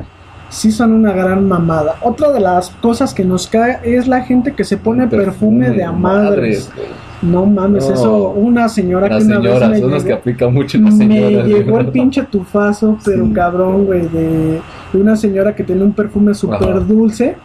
[0.51, 1.97] sí son una gran mamada.
[2.03, 5.85] Otra de las cosas que nos cae es la gente que se pone perfume, de
[5.85, 6.71] a madres.
[6.75, 6.89] güey.
[7.23, 7.95] No mames, No.
[7.95, 8.31] eso.
[8.31, 10.95] Una señora Las que una señoras, vez son me los que llegó, aplican mucho las
[10.95, 11.47] me señoras.
[11.47, 13.33] llegó el pinche tufazo, pero Sí.
[13.35, 14.61] cabrón, güey, de,
[14.93, 17.37] de una señora que tenía un perfume súper dulce.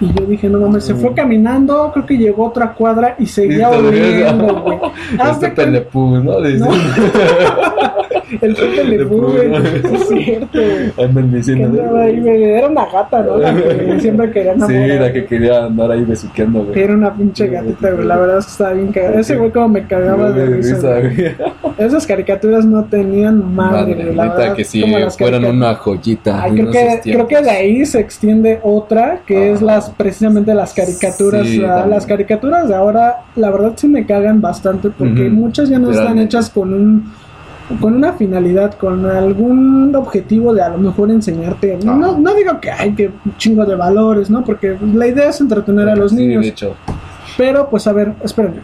[0.00, 3.70] Y yo dije, no mames, se fue caminando, creo que llegó otra cuadra y seguía
[3.70, 4.78] oliendo, güey.
[5.30, 6.40] Este pelepú, ¿no?
[6.40, 6.68] No.
[8.40, 9.02] El Pepe Le.
[9.82, 10.58] Sí, es cierto.
[11.02, 11.96] Andan diciendo.
[11.96, 12.22] ahí.
[12.26, 13.36] Era una gata, ¿no?
[13.38, 16.80] La que siempre quería Sí, la que quería andar ahí besuqueando, güey.
[16.80, 18.06] Era una pinche gatita, güey.
[18.06, 19.20] La verdad es que estaba bien cagada.
[19.20, 20.98] Ese güey como me cagaba de risa.
[21.78, 24.14] Esas caricaturas no tenían madre, güey.
[24.14, 24.64] La verdad, que
[25.00, 26.42] las fueran una joyita.
[26.42, 30.72] Ay, creo, que, creo que de ahí se extiende otra, que es las precisamente las
[30.72, 31.46] caricaturas.
[31.46, 35.90] Sí, las caricaturas de ahora, la verdad sí me cagan bastante, porque muchas ya no
[35.90, 37.12] están hechas con un
[37.80, 41.78] con una finalidad, con algún objetivo de a lo mejor enseñarte.
[41.84, 44.44] No, no digo que hay que chingo de valores, ¿no?
[44.44, 46.42] Porque la idea es entretener a los Sí, niños.
[46.42, 46.74] de hecho.
[47.36, 48.60] Pero, pues a ver, espérenme.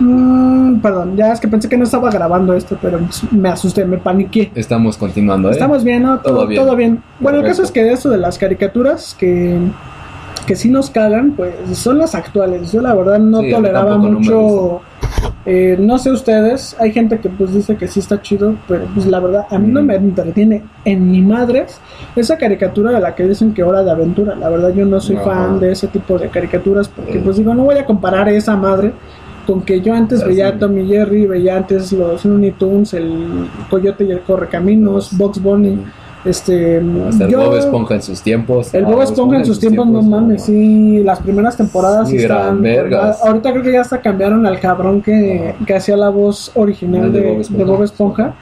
[0.00, 3.98] Mm, perdón, ya es que pensé que no estaba grabando esto, pero me asusté, me
[3.98, 4.50] paniqué.
[4.54, 5.52] Estamos continuando, ¿eh?
[5.52, 6.18] Estamos bien, ¿no?
[6.18, 6.62] Todo, Todo bien.
[6.62, 7.02] todo bien.
[7.20, 9.58] Bueno, el caso es que eso de las caricaturas que,
[10.46, 12.70] que sí nos cagan, pues son las actuales.
[12.72, 14.80] Yo la verdad no Sí, toleraba mucho.
[15.44, 19.06] Eh, no sé ustedes, hay gente que pues dice que sí está chido, pero pues
[19.06, 21.80] la verdad a mí no me entretiene en mi madres
[22.14, 24.34] esa caricatura de la que dicen que hora de aventura.
[24.36, 27.64] La verdad yo no soy fan de ese tipo de caricaturas porque pues digo, no
[27.64, 28.92] voy a comparar esa madre
[29.46, 33.48] con que yo antes Ah, veía a Tommy Jerry, veía antes los Looney Tunes, el
[33.68, 35.78] Coyote y el Correcaminos, Box Bunny,
[36.24, 36.76] este,
[37.08, 38.72] Hasta el Bob Esponja en sus tiempos.
[38.74, 42.16] el Ah, Bob Esponja en sus tiempos, no mames, sí, las primeras temporadas Sí,
[42.60, 43.20] vergas.
[43.24, 47.20] Ahorita creo que ya hasta cambiaron al cabrón que, que hacía la voz original De
[47.20, 47.64] de, Bob de Esponja.
[47.64, 48.34] Bob Esponja.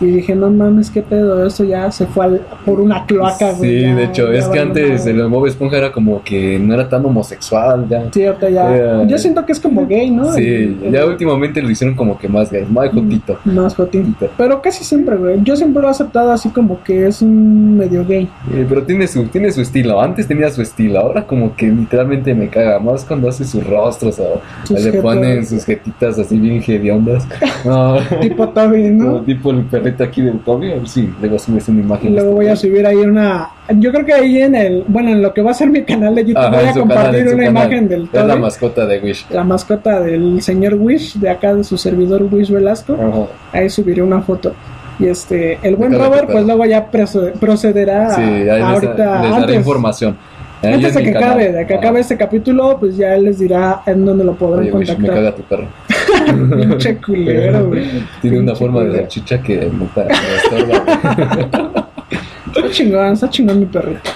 [0.00, 3.70] Y dije, no mames, qué pedo, eso ya se fue al- por una cloaca, güey.
[3.80, 7.04] Sí, de hecho, es que antes el Bob Esponja era como que no era tan
[7.04, 8.04] homosexual, ya.
[8.12, 8.76] Sí, ahorita ya.
[8.76, 10.32] Era- Yo siento que es como gay, ¿no?
[10.34, 13.38] Sí, El- el- ya últimamente lo hicieron como que más gay, más jotito.
[13.44, 14.14] Más jotín.
[14.36, 15.40] Pero casi siempre, güey.
[15.42, 18.28] Yo siempre lo he aceptado así como que es un medio gay.
[18.52, 20.00] Eh, pero tiene su, tiene su estilo.
[20.00, 21.00] Antes tenía su estilo.
[21.00, 22.78] Ahora como que literalmente me caga.
[22.78, 27.26] Más cuando hace sus rostros o Sus le ponen sus jetitas así bien hediondas.
[27.64, 27.96] No.
[28.20, 29.20] Tipo Toby, Como ¿no?
[29.22, 30.72] tipo el perrito aquí del Toby.
[30.72, 32.14] A ver si luego subes una imagen.
[32.14, 33.50] luego voy a subir ahí una.
[33.78, 34.84] Yo creo que ahí en el.
[34.88, 36.78] Bueno, en lo que va a ser mi canal de YouTube, Ajá, voy a canal,
[36.80, 37.50] compartir su una canal.
[37.64, 38.40] imagen del Es la Toby.
[38.40, 39.26] mascota de Wish.
[39.30, 42.94] La mascota del señor Wish, de acá de su servidor Wish Velasco.
[42.94, 43.26] Ajá.
[43.58, 44.52] Ahí subiré una foto.
[44.98, 48.96] Y este, el buen Robert, pues luego ya procederá Sí, ahí a, ahorita.
[49.22, 50.16] les daré antes, información.
[50.62, 51.28] Antes de que canal.
[51.30, 51.82] acabe, de que Ajá.
[51.82, 54.94] acabe este capítulo, pues ya él les dirá en dónde lo podrán Oye, Wish, me
[54.94, 55.16] contactar.
[55.16, 55.66] caga tu perro.
[56.56, 57.84] Pinche culero, güey.
[58.22, 61.88] Tiene una forma de salchicha que me estorba.
[62.54, 64.10] Está chingón, está chingón mi perrito.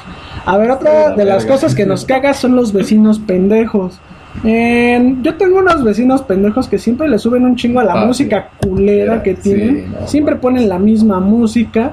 [0.46, 4.00] A ver, otra de las cosas que nos caga son los vecinos pendejos.
[4.44, 8.06] Eh, yo tengo unos vecinos pendejos que siempre le suben un chingo a la Ah,
[8.06, 9.92] música culera Sí, que sí, tienen.
[9.92, 11.92] no, siempre ponen la misma música.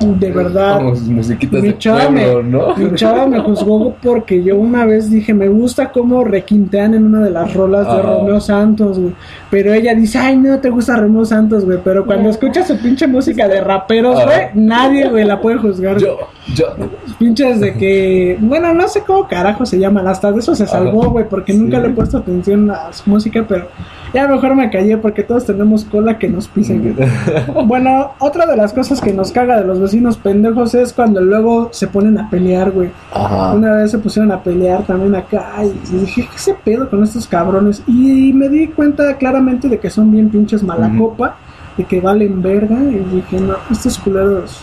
[0.00, 0.78] De verdad.
[0.78, 2.76] Como sus musiquitas Mi de chava, pueblo, me, ¿no?
[2.76, 7.20] mi chava me juzgó porque yo una vez dije, me gusta cómo requintean en una
[7.20, 8.02] de las rolas de Ajá.
[8.02, 9.14] Romeo Santos, güey.
[9.50, 11.78] Pero ella dice, ay, no te gusta Romeo Santos, güey.
[11.84, 15.98] Pero cuando escucha su pinche música de raperos, güey, nadie, güey, la puede juzgar.
[15.98, 16.18] Yo,
[16.54, 16.74] yo.
[17.18, 21.10] Pinches de que, bueno, no sé cómo carajo se llaman, hasta de eso se salvó,
[21.10, 23.68] güey, porque nunca le he puesto atención a su música, pero
[24.14, 26.94] ya mejor me callé porque todos tenemos cola que nos pisen.
[27.66, 31.68] Bueno, otra de las cosas que nos caga de los vecinos pendejos es cuando luego
[31.72, 32.90] se ponen a pelear, güey.
[33.12, 33.54] Ajá.
[33.54, 37.26] Una vez se pusieron a pelear también acá y dije, ¿qué se pedo con estos
[37.26, 37.82] cabrones?
[37.86, 41.08] Y me di cuenta claramente de que son bien pinches mala Ujú.
[41.10, 41.36] copa,
[41.76, 42.76] de que valen verga.
[42.82, 44.60] Y dije, no, estos culeros,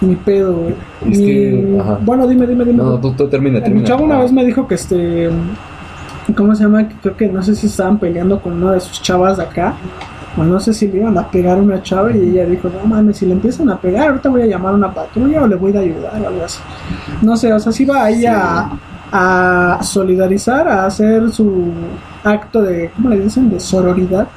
[0.00, 0.74] ni pedo, güey.
[1.10, 1.98] Es Ni- que, ajá.
[2.02, 2.78] Bueno, dime, dime, dime.
[2.82, 3.84] No, tú, tú termina, Mi termina.
[3.86, 5.30] chavo una vez me dijo que este.
[6.36, 6.88] ¿Cómo se llama?
[7.02, 9.74] Creo que no sé si estaban peleando con una de sus chavas de acá.
[10.36, 12.86] O no sé si le iban a pegar a una chava y ella dijo, no
[12.86, 15.56] mames, si le empiezan a pegar, ahorita voy a llamar a una patrulla o le
[15.56, 16.60] voy a ayudar o algo así.
[17.20, 18.26] No sé, o sea, si iba ahí Sí.
[18.26, 18.70] a,
[19.12, 21.72] a solidarizar, a hacer su
[22.22, 23.50] acto de, ¿cómo le dicen?
[23.50, 24.28] De sororidad.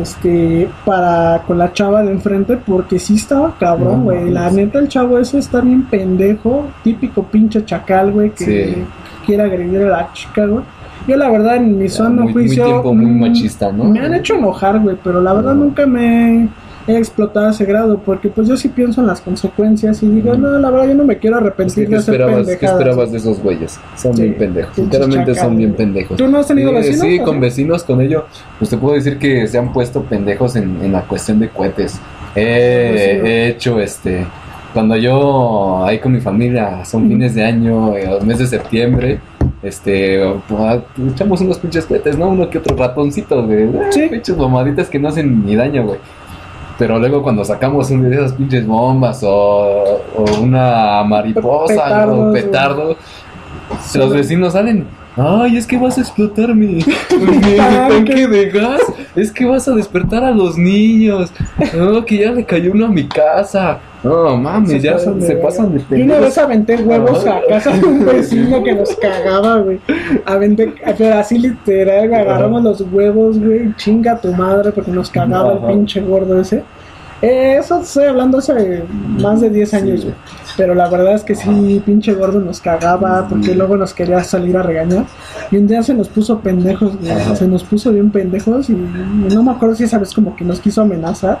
[0.00, 4.30] Este, para con la chava de enfrente, porque sí estaba cabrón, No güey.
[4.30, 8.84] La neta, el chavo ese está bien pendejo, típico pinche chacal, güey, que Sí.
[9.24, 10.64] quiere agredir a la chica, güey.
[11.06, 12.62] Yo, la verdad, en mi sano muy, juicio.
[12.64, 13.84] muy tiempo muy mm, machista, ¿no?
[13.84, 15.64] Me han hecho enojar, güey, pero la verdad No.
[15.64, 16.48] nunca me
[16.88, 20.34] he explotado a ese grado, porque pues yo sí pienso en las consecuencias y digo,
[20.36, 20.40] Mm.
[20.40, 22.16] no, la verdad yo no me quiero arrepentir ¿qué, de hacer
[22.58, 23.78] ¿Qué esperabas de esos güeyes?
[23.96, 24.74] Son Sí, bien pendejos.
[24.76, 26.16] Sinceramente son bien pendejos.
[26.16, 27.00] ¿Tú no has tenido Sí, vecinos?
[27.00, 28.26] Sí, con vecinos, con ello.
[28.58, 31.98] Pues te puedo decir que se han puesto pendejos en, en la cuestión de cohetes.
[32.36, 33.28] He, Pues sí.
[33.28, 34.26] he hecho este.
[34.72, 39.18] Cuando yo ahí con mi familia, son fines de año, eh, mes de septiembre,
[39.62, 40.82] este, pues,
[41.12, 42.28] echamos unos pinches cohetes, ¿no?
[42.28, 43.68] Uno que otro ratoncito, güey.
[43.90, 44.06] Sí.
[44.10, 45.98] Pinches bomaditas que no hacen ni daño, güey.
[46.78, 49.30] Pero luego cuando sacamos una de esas pinches bombas o,
[50.14, 52.96] o una mariposa Petardos, o petardo,
[53.86, 53.98] Sí.
[53.98, 54.86] los vecinos salen.
[55.16, 56.82] Ay, es que vas a explotar mi, mi
[57.56, 57.56] Tanque.
[57.88, 58.82] tanque de gas.
[59.16, 61.32] Es que vas a despertar a los niños.
[61.74, 63.78] No, que ya le cayó uno a mi casa.
[64.08, 67.70] No, mames, Se ya son- se pasan de Yo una vez aventé huevos a casa
[67.72, 69.80] de un vecino que nos cagaba, güey.
[70.24, 75.58] Aventé, pero así literal, agarramos los huevos, güey, chinga tu madre porque nos cagaba el
[75.60, 76.62] pinche gordo ese.
[77.22, 78.84] Eh, eso estoy hablando hace
[79.20, 80.08] más de 10 años, Sí.
[80.56, 84.56] Pero la verdad es que sí, pinche gordo nos cagaba porque luego nos quería salir
[84.56, 85.04] a regañar.
[85.50, 87.12] Y un día se nos puso pendejos, güey.
[87.36, 90.58] Se nos puso bien pendejos y no me acuerdo si esa vez como que nos
[90.60, 91.40] quiso amenazar.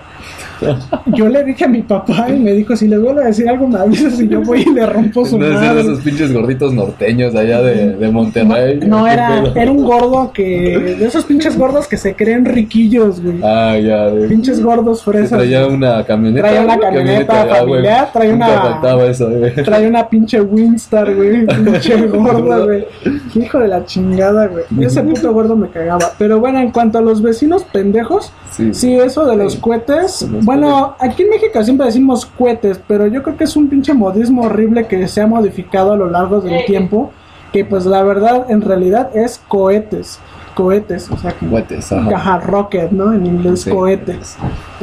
[1.14, 3.66] Yo le dije a mi papá y me dijo, si le vuelvo a decir algo
[3.68, 5.80] me avisas y yo voy y le rompo su No madre.
[5.80, 8.80] esos pinches gorditos norteños allá de, de Monterrey.
[8.86, 9.56] No, ¿Qué era, pedo?
[9.56, 10.96] era un gordo que...
[10.98, 13.40] De esos pinches gordos que se creen riquillos, güey.
[13.42, 14.06] Ah, ya.
[14.10, 15.38] De, Pinches gordos fresas.
[15.76, 16.48] Una camioneta.
[16.48, 19.54] Traía una camioneta familiar, Nunca una- faltaba eso, güey.
[19.54, 21.46] Trae una pinche Winstar, güey.
[21.46, 22.86] Pinche gordo, güey.
[23.34, 24.64] Hijo de la chingada, güey.
[24.80, 26.12] Ese puto gordo me cagaba.
[26.18, 29.60] Pero bueno, en cuanto a los vecinos pendejos, Sí, sí, eso de los Sí.
[29.60, 30.22] cohetes.
[30.22, 33.92] Los Bueno, aquí en México siempre decimos cohetes, pero yo creo que es un pinche
[33.92, 37.12] modismo horrible que se ha modificado a lo largo del tiempo.
[37.52, 40.18] Que pues la verdad, en realidad es cohetes.
[40.56, 41.46] Cohetes, o sea que.
[41.46, 42.16] Cohetes, ajá.
[42.16, 43.12] Ajá, rocket, ¿no?
[43.12, 43.70] En inglés, Sí.
[43.70, 44.36] cohetes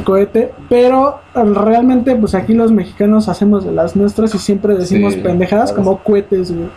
[0.04, 5.14] cohete, pero eh, realmente pues aquí los mexicanos hacemos de las nuestras y siempre decimos
[5.14, 5.84] Sí, pendejadas claro.
[5.84, 6.68] como cohetes, güey.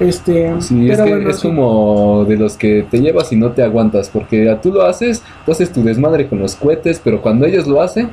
[0.00, 1.48] Este, Sí, es, pero que bueno, es sí.
[1.48, 5.50] como de los que te llevas y no te aguantas, porque tú lo haces, tú
[5.52, 8.10] haces tu desmadre con los cohetes, pero cuando ellos lo hacen,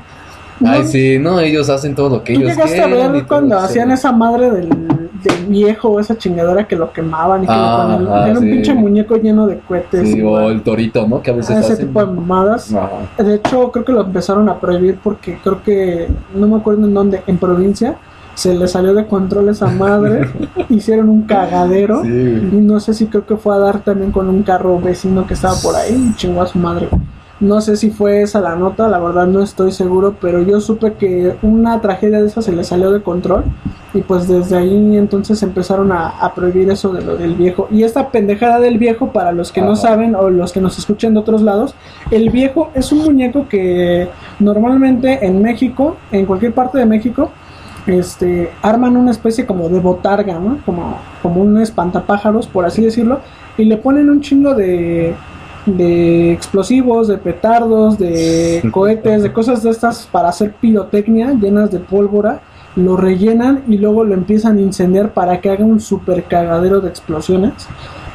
[0.60, 0.72] No.
[0.72, 3.10] ay sí, no, ellos hacen todo lo que ¿Tú ellos llegaste a quieren.
[3.10, 7.48] y ver cuando hacían esa madre del, del viejo, esa chingadera que lo quemaban y
[7.48, 8.14] que Ah, lo ponían?
[8.18, 10.10] ajá, Era un pinche muñeco lleno de cohetes.
[10.10, 11.22] Sí, o el torito, ¿no?
[11.22, 11.88] Que a veces Ah, ese hacen.
[11.88, 12.74] tipo de mamadas.
[12.74, 13.24] Ajá.
[13.24, 16.94] De hecho, creo que lo empezaron a prohibir porque creo que, no me acuerdo en
[16.94, 17.96] dónde, en provincia,
[18.34, 20.30] se le salió de control esa madre,
[20.70, 22.02] hicieron un cagadero.
[22.04, 22.10] Sí.
[22.10, 25.36] Y no sé si creo que fue a dar también con un carro vecino que
[25.36, 26.90] estaba por ahí y chingó a su madre.
[27.42, 30.94] No sé si fue esa la nota, la verdad no estoy seguro, pero yo supe
[30.94, 33.44] que una tragedia de esa se le salió de control
[33.94, 37.68] y pues desde ahí entonces empezaron a, a prohibir eso de lo del viejo.
[37.72, 41.14] Y esta pendejada del viejo, para los que no saben o los que nos escuchen
[41.14, 41.76] de otros lados,
[42.10, 44.08] el viejo es un muñeco que
[44.40, 47.32] normalmente en México, en cualquier parte de México,
[47.86, 50.60] este, arman una especie como de botarga, ¿no?
[50.66, 53.20] Como, como un espantapájaros, por así decirlo,
[53.58, 55.16] y le ponen un chingo de,
[55.66, 61.80] de explosivos, de petardos, de cohetes, de cosas de estas para hacer pirotecnia llenas de
[61.80, 62.42] pólvora,
[62.76, 66.90] lo rellenan y luego lo empiezan a incendiar para que haga un super cagadero de
[66.90, 67.68] explosiones.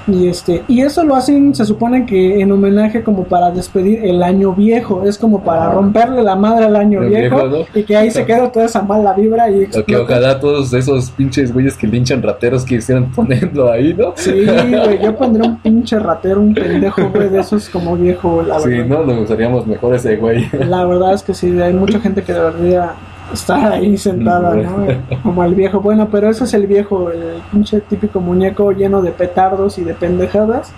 [0.09, 4.22] Y este, y eso lo hacen, se supone que en homenaje como para despedir el
[4.22, 5.72] año viejo, es como para Ah.
[5.72, 7.64] romperle la madre al año El viejo, viejo, ¿no?
[7.80, 11.53] y que ahí se queda toda esa mala vibra y que ojalá todos esos pinches
[11.53, 14.12] güeyes que linchan rateros quisieran ponerlo ahí, ¿no?
[14.16, 18.78] Sí, güey, yo pondría un pinche ratero, un pendejo, güey, de esos como viejo, Sí,
[18.86, 20.48] no, lo usaríamos mejor ese güey.
[20.68, 22.92] La verdad es que sí, hay mucha gente que debería
[23.33, 24.87] estar ahí sentada, ¿no?
[25.22, 25.81] Como el viejo.
[25.81, 29.95] Bueno, pero ese es el viejo, el pinche típico muñeco lleno de petardos y de
[29.95, 30.72] pendejadas.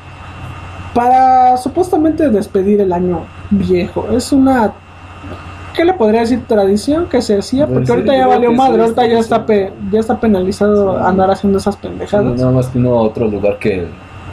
[0.94, 4.06] Para supuestamente despedir el año viejo.
[4.12, 4.72] Es una.
[5.74, 6.42] ¿Qué le podría decir?
[6.46, 10.00] Tradición que se hacía, porque sí, ahorita ya valió madre, ahorita ya está, pe- ya
[10.00, 11.04] está penalizado Sí.
[11.06, 12.38] andar haciendo esas pendejadas.
[12.38, 13.86] Nada más que uno a otro lugar que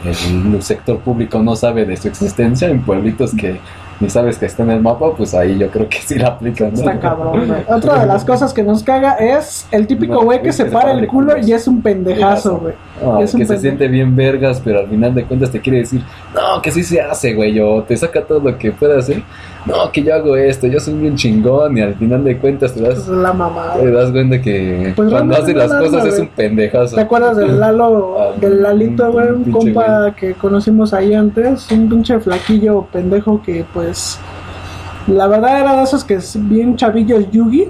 [0.04, 3.58] el, el sector público no sabe de su existencia, en pueblitos que
[4.00, 6.72] ni sabes que está en el mapa, pues ahí yo creo que sí la aplican.
[6.72, 6.78] ¿no?
[6.78, 7.60] Está cabrón, güey.
[7.68, 10.92] Otra de las cosas que nos caga es el típico No, güey que se para
[10.92, 12.74] el culo y es un pendejazo, güey.
[13.02, 16.02] No, que se siente bien vergas, pero al final de cuentas te quiere decir,
[16.34, 19.22] no, que sí se hace, güey, o te saca todo lo que pueda hacer.
[19.66, 22.80] No, que yo hago esto, yo soy bien chingón, y al final de cuentas te
[22.82, 23.74] das, la mamada.
[23.78, 26.96] te das cuenta que Pues cuando hace las cosas es un pendejazo.
[26.96, 29.28] ¿Te acuerdas del Lalo, Ah, del Lalito, güey?
[29.30, 34.18] Un compa que conocimos ahí antes, un pinche flaquillo pendejo que, pues,
[35.06, 37.68] la verdad era de esos que es bien chavillos yugi,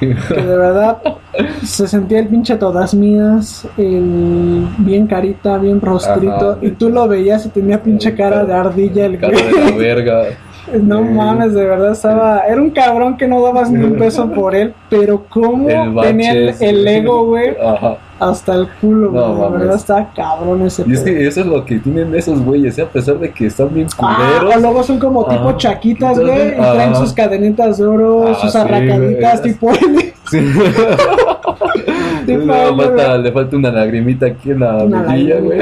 [0.00, 0.98] que de verdad
[1.64, 6.58] se sentía el pinche todas mías, el bien carita, bien rostrito, Ajá.
[6.60, 10.22] y tú lo veías y tenía pinche cara de ardilla el Cara de la verga.
[10.82, 12.40] No mames, de verdad estaba.
[12.46, 16.32] Era un cabrón que no dabas ni un peso por él, pero como El tenía
[16.32, 17.96] el, ego, güey, Ajá.
[18.18, 19.40] hasta el culo, No güey.
[19.42, 19.60] mames.
[19.60, 21.04] verdad estaba cabrón ese Y es pedo.
[21.16, 22.82] que eso es lo que tienen esos güeyes, ¿eh?
[22.82, 24.56] a pesar de que están bien Ah, culeros.
[24.56, 28.52] o luego son como tipo chaquitas, güey, y traen sus cadenitas de oro, Ah, sus
[28.52, 29.52] sí, arracaditas güey.
[29.52, 29.70] tipo.
[30.30, 30.38] Sí.
[32.38, 33.22] Le, falta, güey.
[33.22, 35.60] le falta una lagrimita aquí en la mejilla, güey.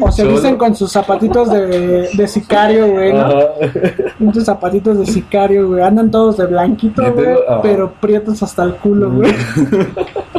[0.00, 3.28] O se visten con sus zapatitos de, de sicario, güey, ¿no?
[4.18, 5.82] Muchos zapatitos de sicario, güey.
[5.82, 7.36] Andan todos de blanquito, güey.
[7.62, 9.32] Pero prietos hasta el culo, güey.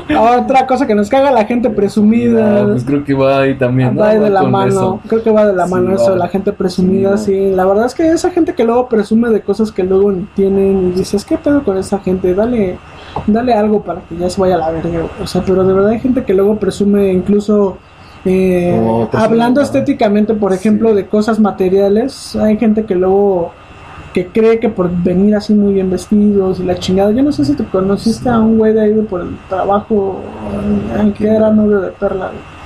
[0.39, 2.61] Otra cosa que nos caga la gente presumida.
[2.61, 3.95] Ah, pues creo que va ahí también.
[3.95, 4.01] ¿no?
[4.01, 4.99] Va de Va la mano, eso.
[5.07, 5.95] creo que va de la Sí, mano va.
[5.95, 9.29] eso, la gente presumida, Sí, sí, La verdad es que esa gente que luego presume
[9.29, 12.33] de cosas que luego tienen y dices, ¿qué pedo con esa gente?
[12.33, 12.77] Dale,
[13.27, 15.05] dale algo para que ya se vaya a la verga.
[15.21, 17.77] O sea, pero de verdad hay gente que luego presume incluso
[18.25, 18.79] eh,
[19.13, 20.95] hablando estéticamente, por ejemplo, Sí.
[20.95, 22.35] de cosas materiales.
[22.35, 23.51] Hay gente que luego
[24.17, 27.11] que cree que por venir así muy bien vestidos y la chingada.
[27.11, 30.21] Yo no sé si te conociste a un güey de ahí de por el trabajo,
[30.97, 32.29] eh, que era novio de Perla.
[32.29, 32.56] güey.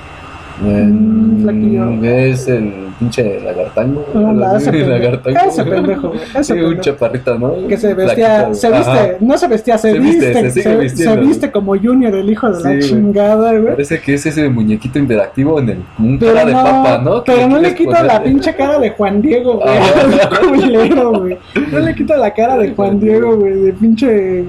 [0.60, 2.04] Mm.
[2.04, 4.04] Es el pinche lagartango.
[4.14, 5.38] No, la- ese pendejo, lagartango.
[5.48, 6.82] ese pendejo, güey, ese Sí, un pendejo.
[6.82, 7.68] chaparrito, ¿no?
[7.68, 9.08] que se vestía, se viste, Ajá.
[9.20, 12.62] no se vestía, se, Se viste, viste, se viste como Junior, el hijo de Sí,
[12.64, 13.72] la chingada, güey.
[13.72, 17.24] Parece que es ese muñequito interactivo en el un Pero cara de no, papa, ¿no?
[17.24, 19.68] Pero no le quita la pinche cara de Juan Diego, güey.
[19.68, 20.28] Ah.
[21.72, 24.44] No le quita la cara de Juan Diego, güey, de pinche.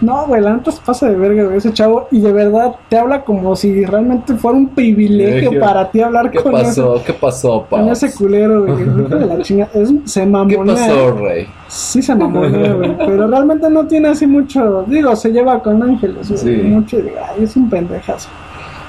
[0.00, 2.08] No, güey, la neta se pasa de verga, güey, ese chavo.
[2.10, 6.38] Y de verdad te habla como si realmente fuera un privilegio para ti hablar ¿Qué
[6.38, 7.02] con ese, pasó?
[7.04, 8.84] ¿Qué pasó, con ese culero, güey.
[9.20, 9.68] De la chinga.
[9.74, 10.74] Es, se ¿Qué mamonea.
[10.74, 11.46] pasó, rey?
[11.68, 12.96] Sí se mamonea, güey.
[12.96, 14.84] Pero realmente no tiene así mucho.
[14.86, 16.38] Digo, se lleva con ángeles, güey.
[16.38, 16.62] Sí.
[16.64, 18.28] Mucho "Ay, es un pendejazo.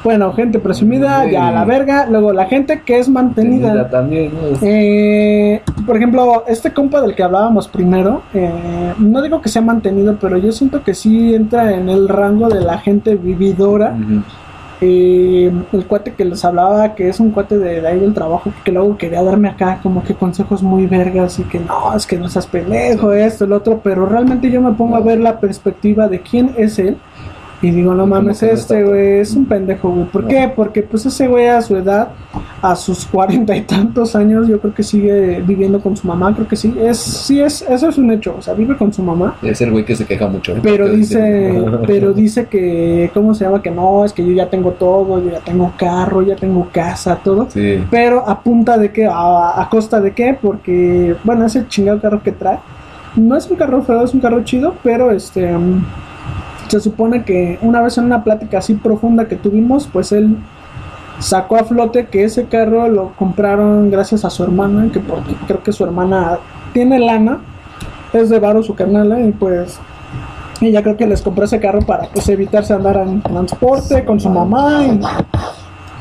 [0.04, 1.32] Bueno, gente presumida, Sí.
[1.32, 2.08] ya a la verga.
[2.10, 3.68] Luego, la gente que es mantenida.
[3.70, 4.58] Tenida también, ¿no?
[4.62, 10.18] Eh, por ejemplo, este compa del que hablábamos primero, eh, no digo que sea mantenido,
[10.20, 13.95] pero yo siento que sí entra en el rango de la gente vividora.
[14.84, 18.52] Eh, el cuate que les hablaba, que es un cuate de, de ahí del trabajo,
[18.64, 22.18] que luego quería darme acá como que consejos muy vergas y que no, es que
[22.18, 26.08] no seas pendejo, esto, el otro, pero realmente yo me pongo a ver la perspectiva
[26.08, 26.97] de quién es él.
[27.62, 30.05] Y digo, no mames, este güey es un pendejo, güey.
[30.05, 30.51] ¿Por qué?
[30.53, 32.09] Porque pues ese güey a su edad,
[32.59, 36.47] a sus cuarenta y tantos años, yo creo que sigue viviendo con su mamá, creo
[36.47, 36.74] que sí.
[36.82, 39.36] Es, sí es, eso es un hecho, o sea, vive con su mamá.
[39.43, 40.55] Es el güey que se queja mucho.
[40.64, 43.62] Pero dice, pero dice que, ¿cómo se llama?
[43.62, 47.20] Que no, es que yo ya tengo todo, yo ya tengo carro, ya tengo casa,
[47.24, 47.47] todo.
[47.51, 47.84] Sí.
[47.91, 52.24] Pero a punta de qué, a, a costa de qué, porque, bueno, ese chingado carro
[52.24, 52.57] que trae,
[53.16, 55.53] no es un carro feo, es un carro chido, pero este,
[56.72, 60.38] se supone que una vez en una plática así profunda que tuvimos, pues él
[61.19, 65.61] sacó a flote que ese carro lo compraron gracias a su hermana, que porque creo
[65.61, 66.39] que su hermana
[66.72, 67.39] tiene lana,
[68.13, 69.82] es de varo su carnala, y pues
[70.61, 74.30] ella creo que les compró ese carro para pues evitarse andar en transporte con su
[74.30, 74.99] mamá y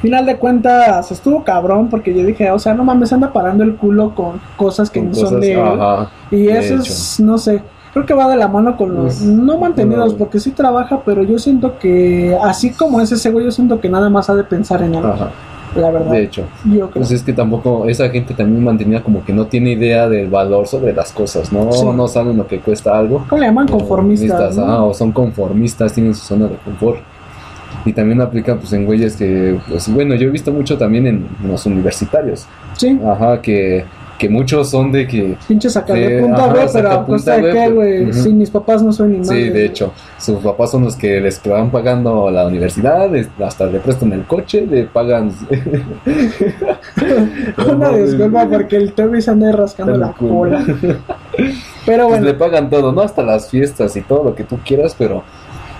[0.03, 3.75] final de cuentas estuvo cabrón porque yo dije, o sea, no mames, anda parando el
[3.75, 5.61] culo con cosas que Con no son de él.
[5.61, 6.11] ajá.
[6.31, 7.61] Y de eso es, no sé,
[7.93, 11.23] creo que va de la mano con los Pues, no mantenidos, porque sí trabaja, pero
[11.23, 14.45] yo siento que, así como es ese güey, yo siento que nada más ha de
[14.45, 15.05] pensar en él.
[15.05, 15.31] Ajá.
[15.77, 16.11] La verdad.
[16.11, 16.45] De hecho.
[16.65, 16.91] Yo creo.
[16.91, 20.67] Pues es que tampoco, esa gente también mantenía como que no tiene idea del valor
[20.67, 21.71] sobre las cosas, ¿no?
[21.71, 21.87] Sí.
[21.87, 23.25] No saben lo que cuesta algo.
[23.29, 23.69] ¿Cómo le llaman?
[23.69, 24.57] Conformistas.
[24.57, 24.65] ¿no?
[24.65, 26.99] ah, o son conformistas, tienen su zona de confort.
[27.85, 31.27] Y también aplica pues en güeyes que, pues bueno, yo he visto mucho también en
[31.47, 32.47] los universitarios.
[32.77, 33.85] Sí, Ajá, que,
[34.21, 37.37] que muchos son de que, pinche sacar de Sí, punta, güey, pero a sacapunta, costa
[37.39, 38.03] de qué, güey.
[38.03, 38.13] Ujú.
[38.13, 41.43] Si mis papás no son ni sí, de hecho, sus papás son los que les
[41.43, 43.11] van pagando la universidad,
[43.43, 45.33] hasta le prestan el coche, le pagan...
[47.67, 50.63] Una disculpa porque el Toby se anda rascando la cola.
[51.87, 53.01] Pero Pues bueno, le pagan todo, ¿no?
[53.01, 55.23] Hasta las fiestas y todo lo que tú quieras, pero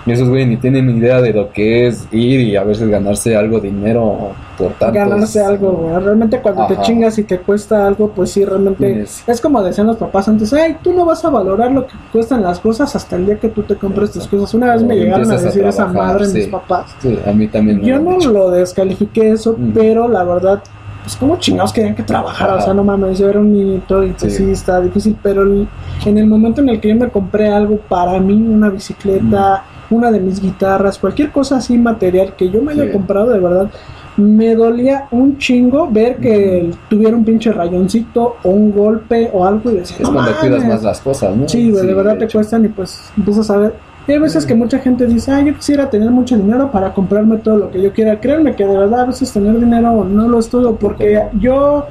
[0.05, 3.59] esos güey ni tienen idea de lo que es ir y a veces ganarse algo
[3.59, 4.93] dinero por tanto.
[4.95, 6.03] ganarse algo, güey.
[6.03, 9.87] Realmente cuando te chingas y te cuesta algo, pues sí, realmente Tienes- es como decían
[9.87, 13.15] los papás antes, ay, tú no vas a valorar lo que cuestan las cosas hasta
[13.15, 14.53] el día que tú te compres tus cosas.
[14.53, 16.37] Una vez me llegaron a empiezas a decir esa madre sí.
[16.39, 16.95] mis papás.
[16.99, 18.31] Sí, a mí también me Yo no dicho.
[18.31, 19.71] lo descalifiqué eso, Mm.
[19.73, 20.61] pero la verdad,
[21.03, 24.11] pues como chingados querían que trabajara, o sea, no mames, yo era un niñito y
[24.11, 24.45] pues Sí.
[24.45, 28.19] sí, está difícil, pero en el momento en el que yo me compré algo para
[28.19, 32.85] mí, una bicicleta, una de mis guitarras, cualquier cosa así material que yo me haya
[32.85, 32.91] Sí.
[32.91, 33.69] comprado, de verdad,
[34.17, 39.71] me dolía un chingo ver que tuviera un pinche rayoncito o un golpe o algo
[39.71, 40.75] y decía, Es "No cuando cuidas mames".
[40.75, 41.47] más las cosas, ¿no?
[41.47, 42.37] Sí, güey, de verdad te hecho.
[42.39, 43.73] cuestan y pues empiezas a ver.
[44.07, 47.37] Y hay veces que mucha gente dice, ah, yo quisiera tener mucho dinero para comprarme
[47.37, 48.19] todo lo que yo quiera.
[48.19, 51.85] Créanme que de verdad a veces tener dinero no lo es todo, porque yo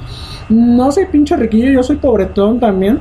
[0.48, 2.98] no soy pinche riquillo, yo soy pobretón también.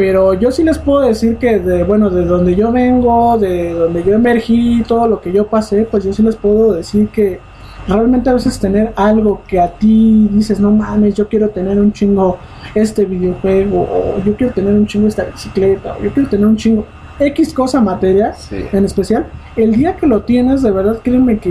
[0.00, 4.02] Pero yo sí les puedo decir que de, bueno, de donde yo vengo, de donde
[4.02, 7.38] yo emergí, todo lo que yo pasé, pues yo sí les puedo decir que
[7.86, 11.92] realmente a veces tener algo que a ti dices, no mames, yo quiero tener un
[11.92, 12.38] chingo
[12.74, 16.56] este videojuego, o yo quiero tener un chingo esta bicicleta, o yo quiero tener un
[16.56, 16.86] chingo
[17.20, 18.56] X cosa material Sí.
[18.72, 21.50] en especial, el día que lo tienes, de verdad, créeme que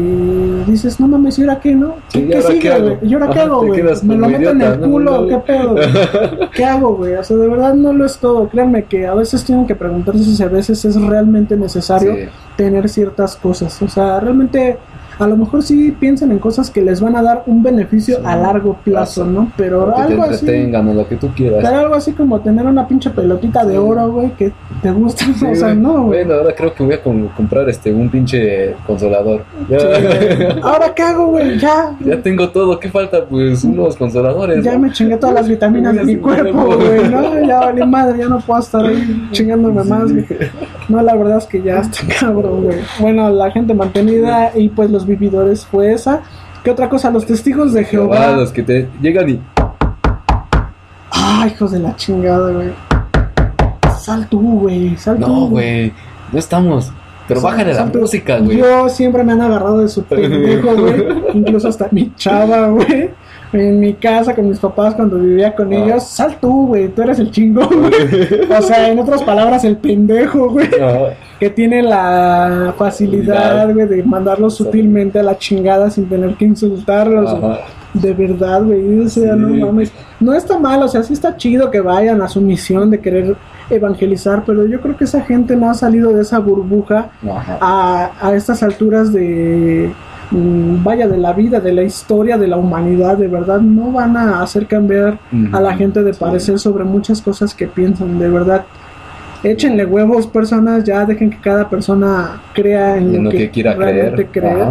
[0.68, 1.96] dices, no mames, ¿y ahora qué, no?
[2.12, 2.98] ¿Qué, ¿y qué ahora sigue, güey?
[3.04, 3.82] ¿Y ahora qué hago, güey?
[4.04, 5.88] ¿Me lo meto en el culo No, qué pedo, güey?
[6.54, 7.14] ¿Qué hago, güey?
[7.16, 8.48] O sea, de verdad no lo es todo.
[8.50, 12.22] Créanme que a veces tienen que preguntarse si a veces es realmente necesario Sí.
[12.58, 13.82] tener ciertas cosas.
[13.82, 14.78] O sea, realmente
[15.20, 18.22] a lo mejor sí piensan en cosas que les van a dar un beneficio Sí,
[18.26, 19.26] a largo plazo, plazo.
[19.26, 19.52] ¿no?
[19.58, 20.34] Pero que te algo así...
[20.46, 21.60] entretengan o lo que tú quieras.
[21.64, 23.78] Pero algo así como tener una pinche pelotita de Sí.
[23.78, 24.52] oro, güey, que
[24.82, 25.26] te gusta.
[25.26, 25.78] Sí, o sea, güey.
[25.80, 26.24] no, güey.
[26.24, 29.44] Bueno, ahora creo que voy a com- comprar este un pinche consolador.
[29.70, 29.78] Ya.
[30.64, 31.96] Ahora qué hago, güey, ya.
[32.04, 33.26] ya tengo todo, ¿qué falta?
[33.26, 34.64] Pues unos consoladores.
[34.64, 34.80] Ya ¿no?
[34.80, 37.46] me chingué todas las vitaminas de mi cuerpo, güey, ¿no?
[37.46, 40.26] Ya valí madre, ya no puedo estar ahí chingándome más, güey.
[40.88, 42.78] No, la verdad es que ya está cabrón, güey.
[43.00, 46.22] Bueno, la gente mantenida y pues los vividores fue esa.
[46.64, 47.10] ¿Qué otra cosa?
[47.12, 48.38] Los testigos de Jehová, Jehová.
[48.38, 49.42] los que te llegan y
[51.12, 52.70] Ah, hijos de la chingada, güey.
[54.00, 55.28] Sal tú, güey, sal tú.
[55.28, 55.94] no, güey,
[56.32, 56.92] no estamos.
[57.28, 58.00] Pero Sal- bájale la sal tú.
[58.00, 58.58] música, güey.
[58.58, 61.06] Yo siempre me han agarrado de su pendejo, güey.
[61.34, 63.12] Incluso hasta mi chava, güey.
[63.52, 65.76] En mi casa con mis papás cuando vivía con Ah.
[65.78, 66.04] ellos.
[66.04, 66.88] Sal tú, güey.
[66.90, 67.92] Tú eres el chingón, güey.
[68.58, 70.70] O sea, en otras palabras, el pendejo, güey.
[71.40, 77.36] Que tiene la facilidad, güey, de mandarlos sutilmente a la chingada sin tener que insultarlos.
[77.94, 79.00] De verdad, güey.
[79.00, 79.40] O sea, Sí.
[79.40, 79.92] no mames.
[80.20, 83.36] No está mal, o sea, sí está chido que vayan a su misión de querer
[83.70, 87.10] evangelizar, pero yo creo que esa gente no ha salido de esa burbuja
[87.62, 89.92] a, a estas alturas de
[90.32, 94.42] vaya de la vida, de la historia, de la humanidad, de verdad no van a
[94.42, 95.18] hacer cambiar
[95.52, 98.66] a la gente de parecer sobre muchas cosas que piensan, de verdad.
[99.42, 104.28] Échenle huevos, personas, ya dejen que cada persona crea en, En lo que quiera realmente
[104.28, 104.68] creer.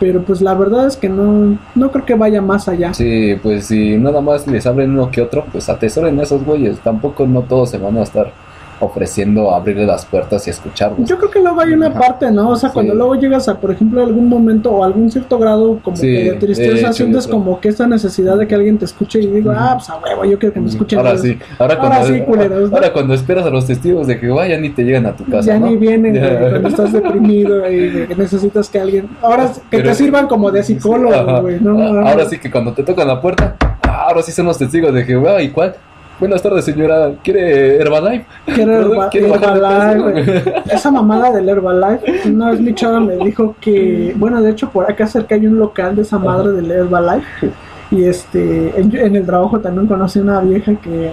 [0.00, 2.92] Pero pues la verdad es que no, no creo que vaya más allá.
[2.94, 6.78] Sí, pues si nada más les abren uno que otro, pues atesoren a esos güeyes.
[6.80, 8.32] Tampoco no todos se van a estar
[8.80, 11.08] ofreciendo abrirle las puertas y escucharlos.
[11.08, 11.98] Yo creo que luego hay una Ajá.
[12.00, 12.50] parte, ¿no?
[12.50, 15.96] O sea, cuando luego llegas a, por ejemplo, algún momento o algún cierto grado como
[15.96, 19.26] Sí, que de tristeza, sientes como que esta necesidad de que alguien te escuche y
[19.26, 20.98] digo, ah, pues a huevo, yo quiero que me escuchen.
[20.98, 21.22] Ahora ellos".
[21.22, 22.76] sí, ahora Ahora cuando, sí, culeros, ¿no?
[22.76, 25.42] ahora cuando esperas a los testigos de Jehová ya ni te llegan a tu casa.
[25.52, 25.66] ya ¿no?
[25.66, 26.34] ni vienen, Ya.
[26.38, 29.08] güey, cuando estás deprimido y que necesitas que alguien.
[29.22, 31.60] Ahora que Pero- te sirvan como de psicólogo, güey.
[31.60, 34.58] No, Ah, ahora sí que cuando te tocan la puerta, ah, ahora sí son los
[34.58, 35.40] testigos de Jehová.
[35.42, 35.74] ¿Y cuál?
[36.20, 37.12] Buenas tardes, señora.
[37.22, 38.24] ¿Quiere Herbalife?
[38.54, 40.54] Quiero Herba- ¿Quiere bajar de Herbalife.
[40.74, 44.90] Esa mamada del Herbalife, una vez mi chava me dijo que, bueno, de hecho por
[44.90, 47.50] acá cerca hay un local de esa madre del Herbalife.
[47.90, 51.10] Y este, en, en el trabajo también conocí una vieja que,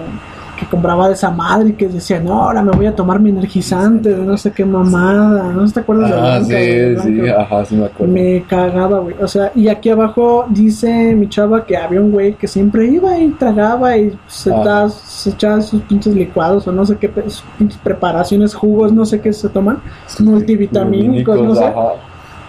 [0.62, 3.30] que compraba de esa madre y que decía, no, ahora me voy a tomar mi
[3.30, 5.52] energizante de no sé qué mamada.
[5.52, 6.98] ¿No te acuerdas de Ah, Blanca, sí, güey?
[6.98, 7.40] sí, Blanca?
[7.42, 8.12] ajá, sí me acuerdo.
[8.12, 9.16] Me cagaba, güey.
[9.20, 13.18] O sea, y aquí abajo dice mi chava que había un güey que siempre iba
[13.18, 17.44] y tragaba y se, da- se echaba sus pinches licuados o no sé qué, sus
[17.58, 19.78] pinches preparaciones, jugos, no sé qué se toman,
[20.20, 21.64] multivitamínicos, no sé.
[21.64, 21.88] ajá.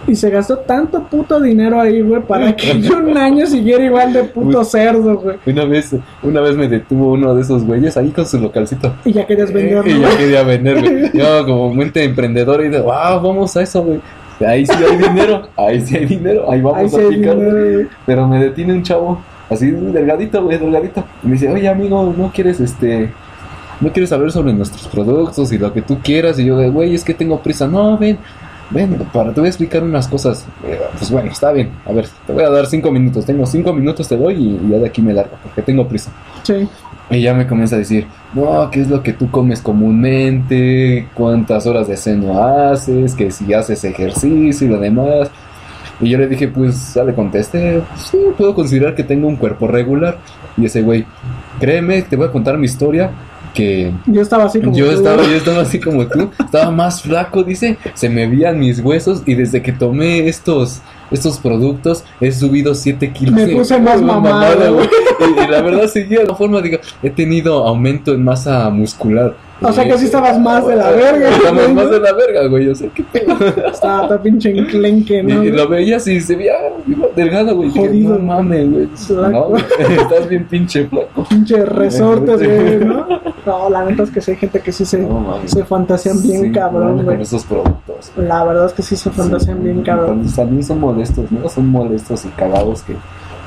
[0.06, 4.12] Y se gastó tanto puto dinero ahí, güey, para que yo un año siguiera igual
[4.12, 4.64] de puto Uy.
[4.64, 5.36] cerdo, güey.
[5.46, 8.94] Una vez, una vez me detuvo uno de esos güeyes ahí con su localcito.
[9.04, 9.90] Y ya querías venderlo.
[9.90, 11.10] Y ya quería vender, güey.
[11.14, 14.00] Yo como mente emprendedor y de, wow, vamos a eso, güey.
[14.46, 17.36] Ahí sí hay dinero, ahí sí hay dinero, ahí vamos Ahí sí a picar.
[17.36, 17.88] dinero.
[18.04, 21.04] Pero me detiene un chavo, así delgadito, güey, delgadito.
[21.22, 23.10] Y me dice, oye amigo, ¿no quieres este...
[23.80, 26.38] No quieres saber sobre nuestros productos y lo que tú quieras?
[26.38, 27.66] Y yo de, güey, es que tengo prisa.
[27.66, 28.18] No, ven,
[28.74, 30.44] ven, para, te voy a explicar unas cosas.
[30.66, 31.70] Eh, Pues bueno, está bien.
[31.86, 33.24] A ver, te voy a dar cinco minutos.
[33.24, 36.10] Tengo cinco minutos, te doy y, y ya de aquí me largo, porque tengo prisa.
[36.42, 36.68] Sí.
[37.10, 41.08] Y ya me comienza a decir, no, ¿qué es lo que tú comes comúnmente?
[41.14, 43.14] ¿Cuántas horas de seno haces?
[43.14, 45.30] Que si haces ejercicio y lo demás.
[46.00, 49.68] Y yo le dije, pues, ya le contesté, sí, puedo considerar que tengo un cuerpo
[49.68, 50.18] regular.
[50.56, 51.04] Y ese güey,
[51.60, 53.10] créeme, te voy a contar mi historia,
[53.54, 54.76] que Yo estaba así como.
[54.76, 58.58] yo tú, estaba, yo estaba así como tú, estaba más flaco, dice, se me veían
[58.58, 63.34] mis huesos y desde que tomé estos, estos productos he subido 7 kilos.
[63.34, 64.88] Me puse más mamado, güey.
[65.20, 69.34] Y, y la verdad seguía de la forma, digo, he tenido aumento en masa muscular.
[69.60, 72.46] O sea que sí estabas más de la verga, Estaba güey, más de la verga,
[72.48, 73.32] güey, o sea, qué pedo.
[73.72, 75.44] Estaba está pinche enclenque, ¿no?
[75.44, 76.54] y lo veías y se veía
[77.14, 77.70] delgado, güey.
[77.70, 78.18] Jodido.
[78.18, 78.88] No mames, güey.
[79.30, 81.24] No, estás bien pinche flaco.
[81.28, 83.06] Pinche resortes, güey, ¿no?
[83.46, 86.42] No, la neta es que sí hay gente que sí se, No se fantasean bien
[86.42, 87.20] Sí, cabrón, Con güey.
[87.22, 88.12] esos productos.
[88.16, 90.26] La verdad es que sí se fantasean bien cabrón.
[90.34, 91.48] También son molestos, ¿no?
[91.48, 92.96] Son molestos y cagados que,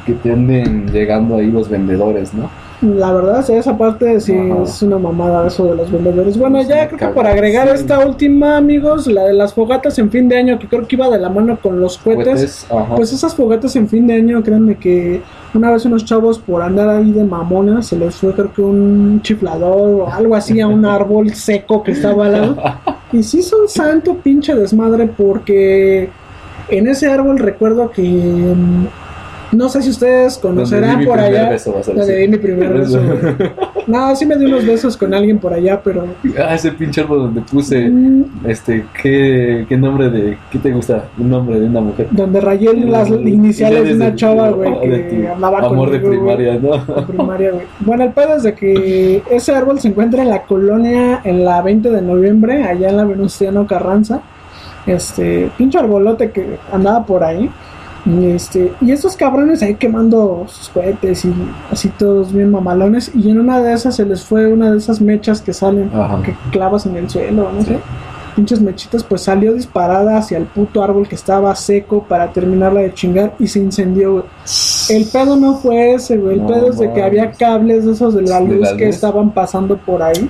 [0.05, 2.49] que te anden llegando ahí los vendedores, ¿no?
[2.81, 4.61] La verdad, sí, esa parte sí Ajá.
[4.63, 6.37] es una mamada eso de los vendedores.
[6.37, 7.73] Bueno, Sí, ya creo que por agregar Sí.
[7.75, 11.09] esta última, amigos, la de las fogatas en fin de año, que creo que iba
[11.09, 12.67] de la mano con los cohetes.
[12.95, 15.21] Pues esas fogatas en fin de año, créanme que
[15.55, 19.21] una vez unos chavos por andar ahí de mamonas se les fue creo que un
[19.23, 22.57] chiflador o algo así a un árbol seco que estaba al lado.
[23.11, 26.09] Y sí son santo pinche desmadre porque
[26.69, 28.03] en ese árbol recuerdo que
[29.51, 31.49] no sé si ustedes conocerán por allá.
[31.49, 32.99] beso, a Donde di mi primer beso.
[33.87, 36.03] No, sí me di unos besos con alguien por allá, pero
[36.37, 41.05] Ah, ese pinche árbol donde puse, mm, este, ¿qué, qué nombre de, qué te gusta?
[41.17, 42.07] Un nombre de una mujer.
[42.11, 46.59] donde rayé las iniciales de una chava, güey, de que hablaba Amor de conmigo, primaria,
[46.59, 47.07] ¿no?
[47.07, 47.65] Primaria, güey.
[47.79, 51.61] Bueno, el pedo es de que ese árbol se encuentra en la colonia en la
[51.61, 54.21] 20 de noviembre, allá en la Venustiano Carranza.
[54.85, 57.49] Este, pinche arbolote que andaba por ahí.
[58.09, 61.33] Y este, y estos cabrones ahí quemando sus cohetes y
[61.71, 63.11] así todos bien mamalones.
[63.13, 66.21] Y en una de esas se les fue una de esas mechas que salen, Ajá.
[66.23, 67.67] que clavas en el suelo, no Sí.
[67.67, 67.79] sé.
[68.35, 72.93] Pinches mechitas, pues salió disparada hacia el puto árbol que estaba seco para terminarla de
[72.93, 74.23] chingar y se incendió, güey.
[74.89, 76.35] El pedo no fue ese, güey.
[76.35, 78.77] El No pedo es de que había cables de esos de la De luz la
[78.77, 78.95] que luz.
[78.95, 80.29] estaban pasando por ahí.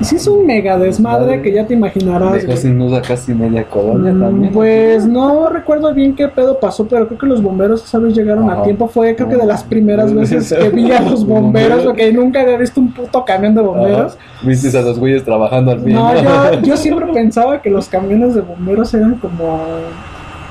[0.00, 3.64] Y sí es un mega desmadre que ya te imaginarás, Dejó sin duda casi media
[3.64, 4.52] colonia Mm, también.
[4.52, 8.48] Pues no recuerdo bien qué pedo pasó, pero creo que los bomberos esa vez llegaron
[8.50, 8.88] a tiempo.
[8.88, 12.56] Fue creo que de las primeras veces que vi a los bomberos, porque nunca había
[12.56, 14.14] visto un puto camión de bomberos.
[14.14, 14.46] Ajá.
[14.46, 15.94] Viste a los güeyes trabajando al fin.
[15.94, 19.60] No, yo, yo siempre pensaba que los camiones de bomberos eran como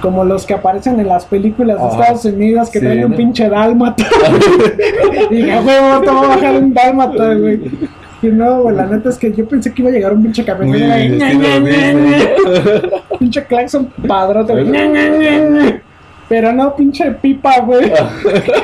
[0.02, 2.00] como los que aparecen en las películas de Ajá.
[2.02, 3.18] Estados Unidos que Sí, traen un ¿no?
[3.18, 4.06] pinche dálmata.
[5.32, 7.62] y dije, güey, te voy a bajar un dálmata, güey.
[8.22, 10.44] Y no, güey, la neta es que yo pensé que iba a llegar un pinche
[10.44, 10.70] camión.
[10.70, 11.18] Güey,
[13.20, 15.82] pinche claxon padrote, güey.
[16.28, 17.86] Pero no, pinche pipa, güey.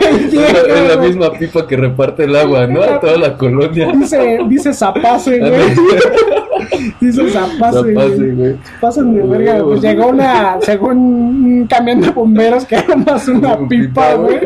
[0.02, 2.82] Es la, es la misma pipa que reparte el agua, ¿no?
[2.82, 3.91] A toda la colonia.
[3.93, 6.93] Dice, dice zapase, güey.
[6.99, 8.32] Dice zapase, güey.
[8.32, 8.56] güey.
[8.80, 13.56] Pasan de verga, pues llegó una, según un camión de bomberos que era más una
[13.56, 14.39] Un pipa, pipa, güey.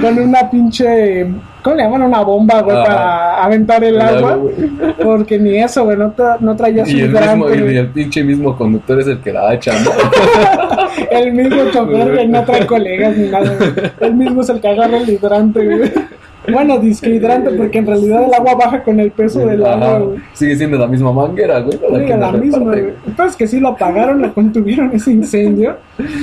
[0.00, 1.26] Con una pinche,
[1.62, 2.02] ¿cómo le llaman?
[2.02, 4.34] Una bomba, güey, para aventar el El agua.
[4.36, 4.54] güey.
[5.02, 8.54] Porque ni eso, güey, no, tra- no traía su el, mismo, y el pinche mismo
[8.56, 9.90] conductor es el que la echa, ¿no?
[11.10, 13.70] El mismo chofer, güey, no trae colegas ni nada, güey.
[14.00, 15.92] Él mismo es el que agarra el hidrante, güey.
[16.52, 20.18] Bueno, disque hidrante, porque en realidad el agua baja con el peso del agua, güey.
[20.32, 21.72] Sigue siendo la misma manguera, güey.
[21.78, 22.84] Sí, que la la misma, güey.
[23.06, 25.76] Entonces que sí lo apagaron, lo contuvieron ese incendio,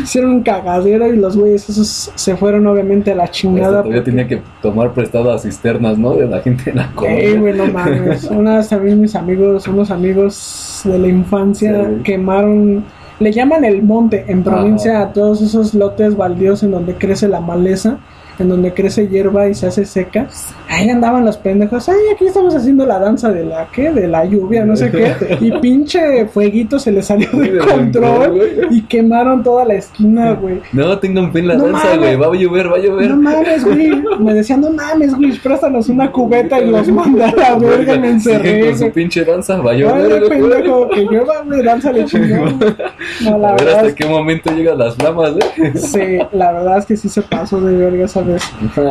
[0.03, 3.81] hicieron un cagadero y los güeyes esos se fueron obviamente a la Este, chingada.
[3.81, 6.13] todavía porque- tenía que tomar prestadas cisternas, ¿no?
[6.13, 7.39] De la gente en la Ey, colonia.
[7.39, 8.23] güey, no mames.
[8.31, 12.03] Una vez también mis amigos, unos amigos de la infancia Sí.
[12.03, 12.83] quemaron,
[13.19, 15.01] le llaman el monte en provincia Ajá.
[15.09, 17.97] a todos esos lotes baldíos en donde crece la maleza,
[18.39, 20.27] en donde crece hierba y se hace seca.
[20.69, 23.91] Ahí andaban los pendejos, ay, aquí estamos haciendo la danza de la, ¿qué?
[23.91, 28.81] De la lluvia, no sé qué, y pinche fueguito se le salió de control y
[28.83, 30.61] quemaron toda la esquina, güey.
[30.73, 33.09] No, tengan fe en la danza, güey, va a llover, va a llover.
[33.11, 37.35] No mames, güey, me decían, no mames, güey, préstanos una cubeta y los mandé a
[37.35, 38.61] la verga, me encerré.
[38.61, 40.23] Sí, con su pinche danza, va a llover.
[40.23, 42.59] Ay, pendejo, que llueva, güey, danza le chingón.
[43.23, 45.73] No, la a ver hasta qué momento llegan las flamas, ¿eh?
[45.75, 48.43] Sí, la verdad es que sí se pasó de verga esa vez.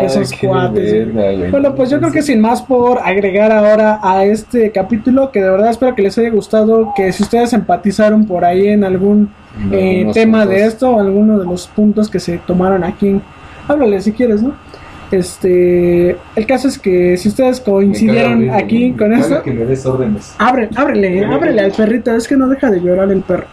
[0.03, 1.13] Esos cuates.
[1.51, 5.51] bueno, pues yo creo que sin más por agregar ahora a este capítulo, que de
[5.51, 9.31] verdad espero que les haya gustado, que si ustedes empatizaron por ahí en algún
[9.71, 13.21] eh, tema de esto o alguno de los puntos que se tomaron aquí,
[13.69, 14.55] háblale si quieres, ¿no?
[15.11, 20.35] Este, el caso es que si ustedes coincidieron aquí con esto, que me des órdenes.
[20.39, 23.47] Abre, ábrele, ábrele al perrito, es que no deja de llorar el perro.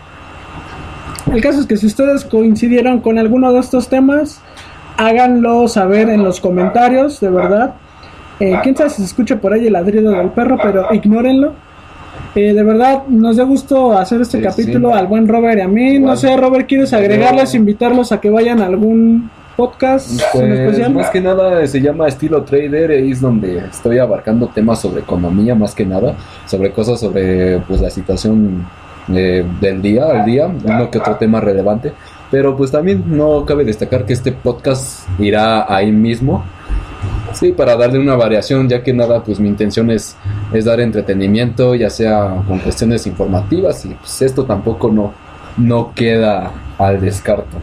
[1.32, 4.42] El caso es que si ustedes coincidieron con alguno de estos temas,
[4.98, 7.76] háganlo saber en los comentarios, de verdad.
[8.42, 11.54] Eh, quién sabe si se escucha por ahí el ladrido del perro, pero ignórenlo.
[12.34, 16.00] Eh, de verdad, nos da gusto hacer este capítulo al buen Robert y a mí.
[16.00, 20.94] No sé, Robert, ¿quieres agregarles, invitarlos a que vayan a algún podcast pues, especial?
[20.94, 25.76] Más que nada se llama Estilo Trader, es donde estoy abarcando temas sobre economía, más
[25.76, 26.16] que nada,
[26.48, 28.66] sobre cosas sobre pues la situación
[29.14, 31.94] eh, del día al día, uno que otro tema relevante.
[32.30, 36.46] Pero pues también no cabe destacar que este podcast irá ahí mismo.
[37.34, 40.16] Sí, para darle una variación, ya que nada, pues mi intención es,
[40.54, 45.14] es dar entretenimiento, ya sea con cuestiones informativas, y pues esto tampoco no,
[45.58, 47.58] no queda al descarto.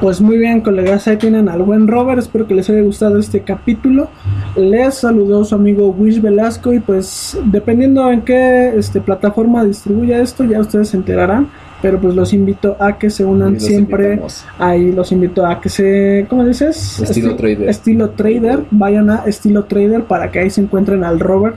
[0.00, 2.18] Pues muy bien, colegas, ahí tienen al buen Robert.
[2.18, 4.08] Espero que les haya gustado este capítulo.
[4.56, 6.72] Les saludó su amigo Wish Velasco.
[6.72, 11.48] Y pues, dependiendo en qué este, plataforma distribuya esto, ya ustedes se enterarán.
[11.86, 14.20] Pero pues los invito a que se unan siempre.
[14.58, 16.26] Ahí los invito a que se.
[16.28, 16.98] ¿Cómo dices?
[16.98, 17.68] Estilo Trader.
[17.68, 18.64] Estilo Trader.
[18.72, 21.54] Vayan a Estilo Trader para que ahí se encuentren al Robert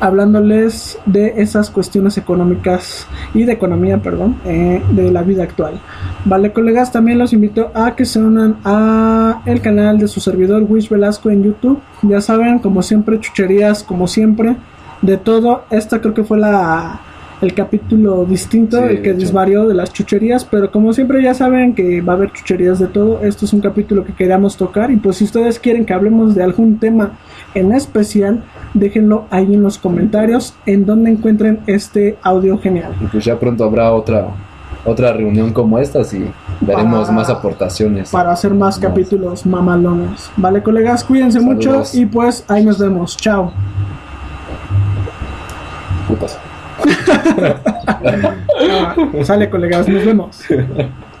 [0.00, 5.80] hablándoles de esas cuestiones económicas y de economía, perdón, eh, de la vida actual.
[6.26, 10.66] Vale, colegas, también los invito a que se unan a el canal de su servidor
[10.68, 11.80] Wish Velasco en YouTube.
[12.02, 14.56] Ya saben, como siempre, chucherías, como siempre,
[15.00, 15.64] de todo.
[15.70, 17.00] Esta creo que fue la
[17.44, 22.00] el capítulo distinto, el que desvarió de las chucherías, pero como siempre ya saben que
[22.00, 25.18] va a haber chucherías de todo, esto es un capítulo que queríamos tocar y pues
[25.18, 27.12] si ustedes quieren que hablemos de algún tema
[27.54, 28.42] en especial,
[28.72, 32.92] déjenlo ahí en los comentarios en donde encuentren este audio genial.
[33.00, 34.28] Y pues ya pronto habrá otra
[34.86, 36.30] otra reunión como esta y
[36.60, 38.10] veremos más aportaciones.
[38.10, 40.30] Para hacer más capítulos mamalones.
[40.36, 43.16] Vale, colegas, cuídense mucho y pues ahí nos vemos.
[43.16, 43.52] Chao.
[46.06, 46.38] Putas.
[49.24, 50.44] sale, colegas, nos vemos.